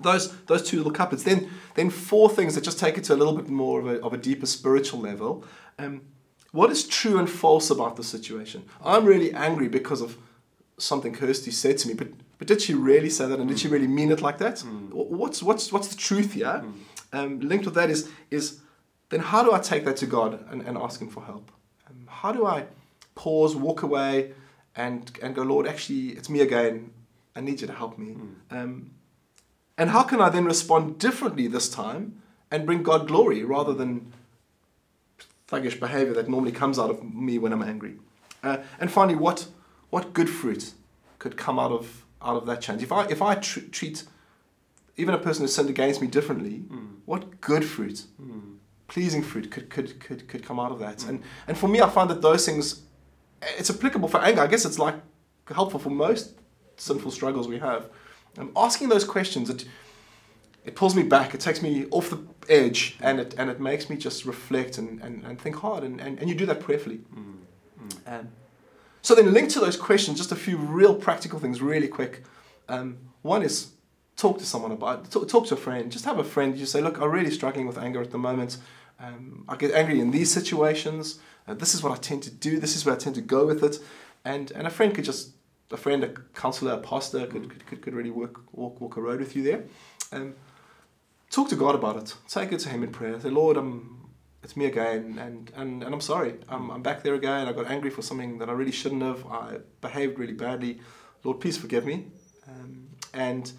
Those 0.00 0.32
those 0.46 0.62
two 0.62 0.78
little 0.78 0.92
couplets. 0.92 1.24
Then 1.24 1.50
then 1.74 1.90
four 1.90 2.30
things 2.30 2.54
that 2.54 2.64
just 2.64 2.78
take 2.78 2.96
it 2.98 3.04
to 3.04 3.14
a 3.14 3.16
little 3.16 3.34
bit 3.36 3.48
more 3.48 3.80
of 3.80 3.86
a 3.86 4.00
of 4.02 4.12
a 4.12 4.16
deeper 4.16 4.46
spiritual 4.46 5.00
level. 5.00 5.44
Um, 5.78 6.02
what 6.52 6.70
is 6.70 6.86
true 6.86 7.18
and 7.18 7.28
false 7.28 7.70
about 7.70 7.96
the 7.96 8.04
situation? 8.04 8.64
I'm 8.84 9.04
really 9.04 9.32
angry 9.32 9.68
because 9.68 10.00
of 10.02 10.16
something 10.78 11.12
Kirsty 11.14 11.50
said 11.50 11.78
to 11.78 11.88
me, 11.88 11.94
but 11.94 12.08
but 12.38 12.48
did 12.48 12.60
she 12.62 12.74
really 12.74 13.10
say 13.10 13.26
that, 13.28 13.38
and 13.38 13.48
did 13.48 13.58
she 13.58 13.68
really 13.68 13.86
mean 13.86 14.10
it 14.10 14.20
like 14.20 14.38
that? 14.38 14.60
Wh- 14.60 15.10
What's 15.10 15.42
what's 15.42 15.72
what's 15.72 15.88
the 15.88 15.96
truth 15.96 16.32
here? 16.32 16.64
Um, 17.12 17.40
linked 17.40 17.66
with 17.66 17.74
that 17.74 17.90
is 17.90 18.08
is 18.30 18.60
then 19.10 19.20
how 19.20 19.42
do 19.44 19.52
I 19.52 19.58
take 19.58 19.84
that 19.84 19.96
to 19.98 20.06
God 20.06 20.44
and, 20.50 20.62
and 20.62 20.78
ask 20.78 21.00
Him 21.00 21.08
for 21.08 21.22
help? 21.22 21.50
Um, 21.88 22.06
how 22.08 22.32
do 22.32 22.46
I 22.46 22.64
pause, 23.14 23.54
walk 23.54 23.82
away, 23.82 24.32
and 24.74 25.10
and 25.22 25.34
go, 25.34 25.42
Lord, 25.42 25.66
actually, 25.66 26.08
it's 26.18 26.28
me 26.30 26.40
again. 26.40 26.90
I 27.36 27.40
need 27.40 27.60
you 27.60 27.66
to 27.66 27.72
help 27.74 27.98
me. 27.98 28.16
Um, 28.50 28.90
and 29.78 29.90
how 29.90 30.02
can 30.02 30.20
I 30.20 30.28
then 30.28 30.44
respond 30.44 30.98
differently 30.98 31.46
this 31.46 31.68
time 31.68 32.22
and 32.50 32.66
bring 32.66 32.82
God 32.82 33.08
glory 33.08 33.42
rather 33.44 33.72
than 33.72 34.12
thuggish 35.48 35.78
behavior 35.80 36.14
that 36.14 36.28
normally 36.28 36.52
comes 36.52 36.78
out 36.78 36.90
of 36.90 37.02
me 37.02 37.38
when 37.38 37.52
I'm 37.52 37.62
angry? 37.62 37.96
Uh, 38.42 38.58
and 38.80 38.90
finally, 38.90 39.16
what 39.16 39.46
what 39.90 40.12
good 40.12 40.28
fruit 40.28 40.72
could 41.18 41.36
come 41.36 41.58
out 41.58 41.72
of 41.72 42.04
out 42.20 42.36
of 42.36 42.46
that 42.46 42.60
change? 42.60 42.82
If 42.82 42.92
I 42.92 43.04
if 43.06 43.22
I 43.22 43.34
tr- 43.36 43.60
treat 43.70 44.04
even 44.96 45.14
a 45.14 45.18
person 45.18 45.42
who 45.44 45.48
sinned 45.48 45.70
against 45.70 46.00
me 46.00 46.06
differently, 46.06 46.64
what 47.06 47.40
good 47.40 47.64
fruit, 47.64 48.04
pleasing 48.88 49.22
fruit 49.22 49.50
could 49.50 49.70
could 49.70 50.00
could 50.00 50.28
could 50.28 50.44
come 50.44 50.60
out 50.60 50.72
of 50.72 50.78
that? 50.80 51.04
And 51.08 51.22
and 51.46 51.56
for 51.56 51.68
me, 51.68 51.80
I 51.80 51.88
find 51.88 52.10
that 52.10 52.20
those 52.20 52.44
things, 52.44 52.82
it's 53.58 53.70
applicable 53.70 54.08
for 54.08 54.20
anger. 54.20 54.42
I 54.42 54.46
guess 54.48 54.64
it's 54.64 54.78
like 54.78 54.96
helpful 55.46 55.80
for 55.80 55.90
most 55.90 56.38
sinful 56.76 57.10
struggles 57.10 57.46
we 57.48 57.58
have. 57.58 57.88
Um, 58.38 58.52
asking 58.56 58.88
those 58.88 59.04
questions, 59.04 59.50
it 59.50 59.64
it 60.64 60.76
pulls 60.76 60.94
me 60.94 61.02
back. 61.02 61.34
It 61.34 61.40
takes 61.40 61.60
me 61.60 61.86
off 61.90 62.10
the 62.10 62.20
edge, 62.48 62.96
and 63.00 63.20
it 63.20 63.34
and 63.38 63.50
it 63.50 63.60
makes 63.60 63.90
me 63.90 63.96
just 63.96 64.24
reflect 64.24 64.78
and, 64.78 65.00
and, 65.02 65.24
and 65.24 65.40
think 65.40 65.56
hard. 65.56 65.84
And, 65.84 66.00
and, 66.00 66.18
and 66.20 66.28
you 66.28 66.34
do 66.34 66.46
that 66.46 66.60
prayerfully. 66.60 67.00
Um, 68.06 68.28
so 69.02 69.14
then, 69.14 69.32
linked 69.32 69.52
to 69.52 69.60
those 69.60 69.76
questions, 69.76 70.18
just 70.18 70.32
a 70.32 70.36
few 70.36 70.56
real 70.56 70.94
practical 70.94 71.38
things, 71.40 71.60
really 71.60 71.88
quick. 71.88 72.22
Um, 72.68 72.98
one 73.22 73.42
is 73.42 73.72
talk 74.16 74.38
to 74.38 74.46
someone 74.46 74.72
about 74.72 75.10
talk, 75.10 75.28
talk 75.28 75.46
to 75.48 75.54
a 75.54 75.56
friend. 75.56 75.90
Just 75.90 76.04
have 76.04 76.18
a 76.18 76.24
friend. 76.24 76.56
You 76.56 76.66
say, 76.66 76.80
look, 76.80 77.00
I'm 77.00 77.10
really 77.10 77.30
struggling 77.30 77.66
with 77.66 77.78
anger 77.78 78.00
at 78.00 78.12
the 78.12 78.18
moment. 78.18 78.58
Um, 79.00 79.44
I 79.48 79.56
get 79.56 79.72
angry 79.72 79.98
in 80.00 80.12
these 80.12 80.30
situations. 80.30 81.18
Uh, 81.48 81.54
this 81.54 81.74
is 81.74 81.82
what 81.82 81.92
I 81.92 81.96
tend 81.96 82.22
to 82.22 82.30
do. 82.30 82.60
This 82.60 82.76
is 82.76 82.86
where 82.86 82.94
I 82.94 82.98
tend 82.98 83.16
to 83.16 83.20
go 83.20 83.46
with 83.46 83.64
it. 83.64 83.80
And 84.24 84.52
and 84.52 84.66
a 84.66 84.70
friend 84.70 84.94
could 84.94 85.04
just 85.04 85.32
a 85.72 85.76
friend, 85.76 86.04
a 86.04 86.08
counselor, 86.34 86.72
a 86.72 86.78
pastor 86.78 87.26
could, 87.26 87.48
could, 87.48 87.66
could, 87.66 87.82
could 87.82 87.94
really 87.94 88.10
work 88.10 88.40
walk 88.52 88.80
walk 88.80 88.96
a 88.96 89.00
road 89.00 89.20
with 89.20 89.34
you 89.34 89.42
there. 89.42 89.64
Um, 90.12 90.34
talk 91.30 91.48
to 91.48 91.56
God 91.56 91.74
about 91.74 91.96
it. 91.96 92.14
Take 92.28 92.52
it 92.52 92.60
to 92.60 92.68
Him 92.68 92.82
in 92.82 92.92
prayer. 92.92 93.18
Say, 93.20 93.30
Lord, 93.30 93.56
I'm 93.56 94.02
it's 94.42 94.56
me 94.56 94.66
again, 94.66 95.18
and, 95.20 95.52
and, 95.54 95.84
and 95.84 95.94
I'm 95.94 96.00
sorry. 96.00 96.34
I'm, 96.48 96.70
I'm 96.70 96.82
back 96.82 97.04
there 97.04 97.14
again. 97.14 97.46
I 97.46 97.52
got 97.52 97.70
angry 97.70 97.90
for 97.90 98.02
something 98.02 98.38
that 98.38 98.48
I 98.48 98.52
really 98.52 98.72
shouldn't 98.72 99.02
have. 99.02 99.24
I 99.26 99.58
behaved 99.80 100.18
really 100.18 100.32
badly. 100.32 100.80
Lord, 101.22 101.40
please 101.40 101.56
forgive 101.56 101.86
me. 101.86 102.06
Um, 102.48 102.88
and 103.14 103.52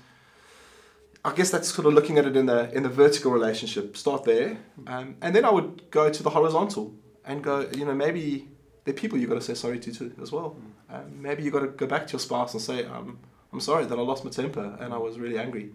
I 1.24 1.34
guess 1.34 1.50
that's 1.50 1.74
sort 1.74 1.88
of 1.88 1.94
looking 1.94 2.18
at 2.18 2.26
it 2.26 2.36
in 2.36 2.48
the 2.48 2.70
in 2.74 2.84
the 2.84 2.90
vertical 2.90 3.32
relationship. 3.32 3.96
Start 3.96 4.26
there, 4.26 4.58
um, 4.88 5.16
and 5.22 5.34
then 5.34 5.46
I 5.46 5.52
would 5.52 5.90
go 5.90 6.10
to 6.10 6.24
the 6.24 6.32
horizontal 6.32 6.94
and 7.24 7.42
go. 7.42 7.70
You 7.74 7.86
know, 7.86 7.94
maybe 7.94 8.50
there 8.86 8.94
are 8.94 8.98
people 8.98 9.18
you've 9.18 9.30
got 9.30 9.36
to 9.36 9.42
say 9.42 9.54
sorry 9.54 9.80
to 9.80 9.94
too 9.94 10.14
as 10.22 10.32
well. 10.32 10.56
Um, 10.90 11.22
maybe 11.22 11.44
you've 11.44 11.54
got 11.54 11.62
to 11.62 11.68
go 11.68 11.88
back 11.88 12.08
to 12.08 12.14
your 12.14 12.20
spouse 12.20 12.54
and 12.54 12.62
say, 12.62 12.86
um, 12.86 13.18
"I'm 13.52 13.60
sorry 13.60 13.86
that 13.86 13.98
I 13.98 14.02
lost 14.02 14.24
my 14.26 14.32
temper 14.32 14.78
and 14.80 14.94
I 14.94 14.98
was 14.98 15.20
really 15.20 15.38
angry, 15.38 15.72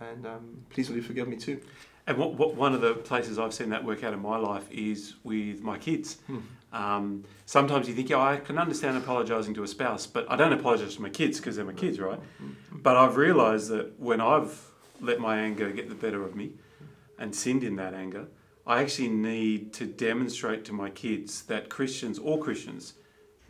and 0.00 0.26
um, 0.26 0.64
please 0.70 0.88
will 0.88 0.96
you 0.96 1.02
forgive 1.02 1.28
me 1.28 1.36
too." 1.36 1.60
And 2.06 2.18
what, 2.18 2.34
what, 2.34 2.56
one 2.56 2.74
of 2.74 2.80
the 2.80 2.94
places 2.94 3.38
I've 3.38 3.54
seen 3.54 3.68
that 3.70 3.84
work 3.84 4.02
out 4.02 4.12
in 4.12 4.20
my 4.20 4.36
life 4.36 4.64
is 4.72 5.14
with 5.22 5.60
my 5.62 5.78
kids. 5.78 6.18
Um, 6.72 7.24
sometimes 7.46 7.86
you 7.86 7.94
think, 7.94 8.08
yeah, 8.10 8.18
I 8.18 8.38
can 8.38 8.58
understand 8.58 8.96
apologising 8.96 9.54
to 9.54 9.62
a 9.62 9.68
spouse, 9.68 10.06
but 10.06 10.28
I 10.28 10.34
don't 10.34 10.52
apologise 10.52 10.96
to 10.96 11.02
my 11.02 11.10
kids 11.10 11.38
because 11.38 11.54
they're 11.54 11.64
my 11.64 11.72
kids, 11.74 12.00
right? 12.00 12.18
But 12.72 12.96
I've 12.96 13.16
realised 13.16 13.68
that 13.68 14.00
when 14.00 14.20
I've 14.20 14.58
let 15.00 15.20
my 15.20 15.38
anger 15.38 15.70
get 15.70 15.88
the 15.88 15.94
better 15.94 16.24
of 16.24 16.34
me 16.34 16.52
and 17.18 17.34
sinned 17.34 17.62
in 17.62 17.76
that 17.76 17.94
anger, 17.94 18.26
I 18.66 18.80
actually 18.82 19.08
need 19.08 19.72
to 19.74 19.86
demonstrate 19.86 20.64
to 20.66 20.72
my 20.72 20.90
kids 20.90 21.42
that 21.44 21.68
Christians, 21.68 22.18
all 22.18 22.38
Christians, 22.38 22.94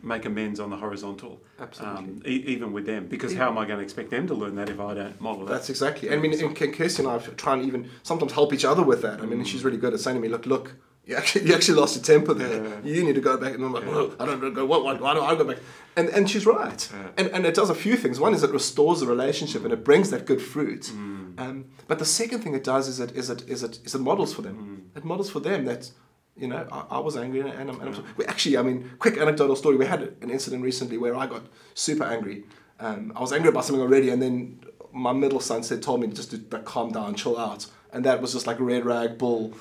make 0.01 0.25
amends 0.25 0.59
on 0.59 0.69
the 0.69 0.75
horizontal, 0.75 1.41
Absolutely. 1.59 1.97
um, 1.97 2.21
e- 2.25 2.43
even 2.47 2.73
with 2.73 2.85
them. 2.85 3.07
Because 3.07 3.33
how 3.35 3.47
am 3.49 3.57
I 3.57 3.65
going 3.65 3.77
to 3.77 3.83
expect 3.83 4.09
them 4.09 4.27
to 4.27 4.33
learn 4.33 4.55
that 4.55 4.69
if 4.69 4.79
I 4.79 4.93
don't 4.93 5.21
model 5.21 5.45
that? 5.45 5.53
That's 5.53 5.69
exactly. 5.69 6.11
I 6.11 6.17
mean, 6.17 6.33
and 6.33 6.55
Kirsty 6.55 7.03
and 7.03 7.11
I 7.11 7.19
try 7.19 7.53
and 7.53 7.63
even 7.65 7.89
sometimes 8.03 8.33
help 8.33 8.53
each 8.53 8.65
other 8.65 8.83
with 8.83 9.01
that. 9.03 9.21
I 9.21 9.25
mean, 9.25 9.39
and 9.39 9.47
she's 9.47 9.63
really 9.63 9.77
good 9.77 9.93
at 9.93 9.99
saying 9.99 10.17
to 10.17 10.21
me, 10.21 10.27
"Look, 10.27 10.45
look, 10.45 10.75
you 11.05 11.15
actually, 11.15 11.47
you 11.47 11.53
actually 11.53 11.79
lost 11.79 11.95
your 11.95 12.03
temper 12.03 12.33
there. 12.33 12.63
Yeah. 12.63 12.79
You 12.83 13.03
need 13.03 13.15
to 13.15 13.21
go 13.21 13.37
back." 13.37 13.53
And 13.53 13.63
I'm 13.63 13.73
like, 13.73 13.85
"Oh, 13.85 14.15
I 14.19 14.25
don't 14.25 14.53
go. 14.53 14.65
What? 14.65 14.83
Why, 14.83 14.93
why 14.95 15.13
do 15.13 15.21
I 15.21 15.35
go 15.35 15.43
back?" 15.43 15.57
And 15.95 16.09
and 16.09 16.29
she's 16.29 16.45
right. 16.45 16.89
Yeah. 16.91 17.09
And 17.17 17.27
and 17.29 17.45
it 17.45 17.55
does 17.55 17.69
a 17.69 17.75
few 17.75 17.95
things. 17.97 18.19
One 18.19 18.33
is 18.33 18.43
it 18.43 18.51
restores 18.51 19.01
the 19.01 19.07
relationship 19.07 19.63
and 19.63 19.73
it 19.73 19.83
brings 19.83 20.09
that 20.11 20.25
good 20.25 20.41
fruit. 20.41 20.83
Mm. 20.93 21.39
Um, 21.39 21.65
but 21.87 21.99
the 21.99 22.05
second 22.05 22.39
thing 22.41 22.53
it 22.53 22.63
does 22.63 22.87
is 22.87 22.99
it 22.99 23.11
is 23.13 23.29
it 23.29 23.47
is 23.49 23.63
it 23.63 23.79
is 23.85 23.95
it 23.95 23.99
models 23.99 24.33
for 24.33 24.41
them. 24.41 24.55
Mm. 24.93 24.97
It 24.97 25.05
models 25.05 25.29
for 25.29 25.39
them 25.39 25.65
that. 25.65 25.91
You 26.35 26.47
know, 26.47 26.67
I, 26.71 26.95
I 26.95 26.99
was 26.99 27.15
angry, 27.15 27.41
and 27.41 27.69
I'm, 27.69 27.79
and 27.79 27.95
I'm 27.95 28.05
we 28.17 28.25
actually. 28.25 28.57
I 28.57 28.63
mean, 28.63 28.89
quick 28.97 29.17
anecdotal 29.17 29.55
story. 29.55 29.75
We 29.75 29.85
had 29.85 30.01
an 30.23 30.31
incident 30.31 30.63
recently 30.63 30.97
where 30.97 31.15
I 31.15 31.27
got 31.27 31.43
super 31.75 32.05
angry. 32.05 32.45
Um, 32.79 33.13
I 33.15 33.21
was 33.21 33.31
angry 33.31 33.49
about 33.49 33.65
something 33.65 33.83
already, 33.83 34.09
and 34.09 34.19
then 34.19 34.59
my 34.93 35.11
middle 35.11 35.39
son 35.39 35.63
said, 35.63 35.81
told 35.81 36.01
me 36.01 36.07
just 36.07 36.31
to 36.31 36.43
like, 36.51 36.65
calm 36.65 36.91
down, 36.91 37.15
chill 37.15 37.37
out, 37.37 37.67
and 37.91 38.05
that 38.05 38.21
was 38.21 38.33
just 38.33 38.47
like 38.47 38.59
a 38.59 38.63
red 38.63 38.85
rag 38.85 39.17
bull, 39.17 39.53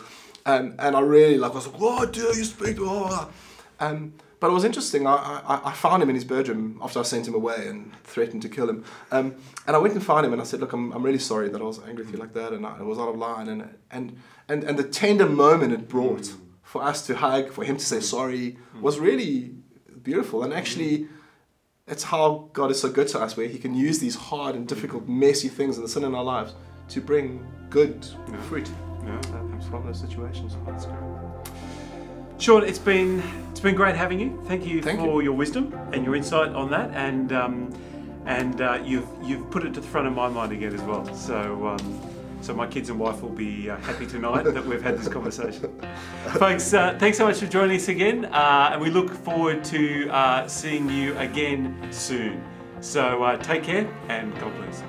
um, 0.47 0.75
and 0.79 0.97
I 0.97 1.01
really 1.01 1.39
like 1.39 1.53
I 1.53 1.55
was 1.55 1.67
like, 1.67 1.81
what 1.81 2.13
do 2.13 2.21
you 2.21 2.45
speak 2.45 2.77
to? 2.77 2.87
Oh. 2.89 3.31
Um, 3.81 4.15
but 4.41 4.51
it 4.51 4.55
was 4.55 4.65
interesting. 4.65 5.07
I, 5.07 5.15
I, 5.47 5.61
I 5.71 5.73
found 5.73 6.03
him 6.03 6.09
in 6.09 6.17
his 6.17 6.25
bedroom 6.25 6.81
after 6.83 6.99
I 6.99 7.03
sent 7.03 7.29
him 7.29 7.35
away 7.35 7.69
and 7.69 7.93
threatened 8.03 8.43
to 8.43 8.49
kill 8.49 8.69
him. 8.69 8.85
Um, 9.13 9.37
and 9.69 9.77
I 9.77 9.79
went 9.79 9.95
and 9.95 10.05
found 10.05 10.27
him 10.27 10.33
and 10.33 10.43
I 10.43 10.45
said, 10.45 10.59
look, 10.59 10.73
I'm, 10.73 10.91
I'm 10.93 11.03
really 11.05 11.21
sorry 11.21 11.49
that 11.49 11.61
I 11.61 11.65
was 11.65 11.79
angry 11.87 12.05
with 12.05 12.13
you 12.13 12.19
like 12.19 12.35
that, 12.35 12.53
and 12.53 12.67
I, 12.67 12.83
was 12.83 12.99
out 12.99 13.09
of 13.09 13.17
line, 13.17 13.49
and 13.49 13.69
and 13.91 14.17
and 14.49 14.65
and 14.65 14.77
the 14.77 14.85
tender 14.85 15.27
moment 15.29 15.73
it 15.73 15.89
brought 15.89 16.33
for 16.63 16.83
us 16.83 17.07
to 17.07 17.15
hug, 17.15 17.51
for 17.53 17.63
him 17.65 17.77
to 17.77 17.85
say 17.85 18.01
sorry, 18.01 18.59
was 18.81 18.99
really 18.99 19.53
beautiful, 20.03 20.43
and 20.43 20.53
actually 20.53 21.07
it's 21.87 22.05
how 22.05 22.49
God 22.53 22.71
is 22.71 22.81
so 22.81 22.89
good 22.91 23.09
to 23.09 23.21
us, 23.21 23.37
where 23.37 23.47
He 23.47 23.59
can 23.59 23.75
use 23.75 23.99
these 23.99 24.15
hard 24.15 24.55
and 24.55 24.67
difficult, 24.67 25.09
messy 25.09 25.49
things 25.49 25.77
and 25.77 25.85
the 25.85 25.89
sin 25.89 26.05
in 26.05 26.15
our 26.15 26.25
lives 26.25 26.55
to 26.89 27.01
bring 27.01 27.47
good 27.71 28.07
Yeah. 28.29 28.41
fruit 28.43 28.71
Yeah. 29.05 29.15
um, 29.35 29.61
from 29.71 29.87
those 29.87 30.01
situations. 30.01 30.57
That's 30.67 30.87
great. 30.87 30.99
Sean, 32.39 32.65
it's 32.65 32.79
been 32.79 33.23
it's 33.51 33.61
been 33.61 33.75
great 33.75 33.95
having 33.95 34.19
you. 34.19 34.43
Thank 34.47 34.67
you 34.67 34.83
Thank 34.83 34.99
for 34.99 35.23
your 35.23 35.33
wisdom 35.33 35.73
and 35.93 36.05
your 36.05 36.17
insight 36.17 36.51
on 36.51 36.71
that. 36.71 36.91
And 36.91 37.33
um, 37.33 37.73
and 38.27 38.61
uh, 38.61 38.81
you've 38.85 39.09
you've 39.23 39.51
put 39.51 39.65
it 39.65 39.75
to 39.75 39.81
the 39.81 39.87
front 39.87 40.07
of 40.07 40.13
my 40.15 40.29
mind 40.29 40.53
again 40.53 40.75
as 40.75 40.83
well. 40.83 41.13
So. 41.15 41.69
Um, 41.69 42.01
so 42.43 42.53
my 42.53 42.67
kids 42.67 42.91
and 42.91 42.99
wife 42.99 43.23
will 43.23 43.29
be 43.29 43.71
uh, 43.71 43.77
happy 43.77 44.05
tonight 44.05 44.43
that 44.43 44.67
we've 44.67 44.83
had 44.83 44.99
this 44.99 45.07
conversation. 45.07 45.73
Folks, 46.39 46.75
uh, 46.75 46.97
thanks 46.99 47.17
so 47.17 47.25
much 47.25 47.39
for 47.39 47.47
joining 47.47 47.77
us 47.77 47.87
again, 47.87 48.25
uh, 48.25 48.71
and 48.73 48.81
we 48.81 48.91
look 48.91 49.11
forward 49.11 49.63
to 49.67 50.09
uh, 50.11 50.49
seeing 50.49 50.91
you 50.91 51.17
again 51.19 51.87
soon. 51.93 52.43
So 52.81 53.23
uh, 53.23 53.37
take 53.37 53.63
care 53.63 53.89
and 54.09 54.37
God 54.41 54.53
bless. 54.57 54.83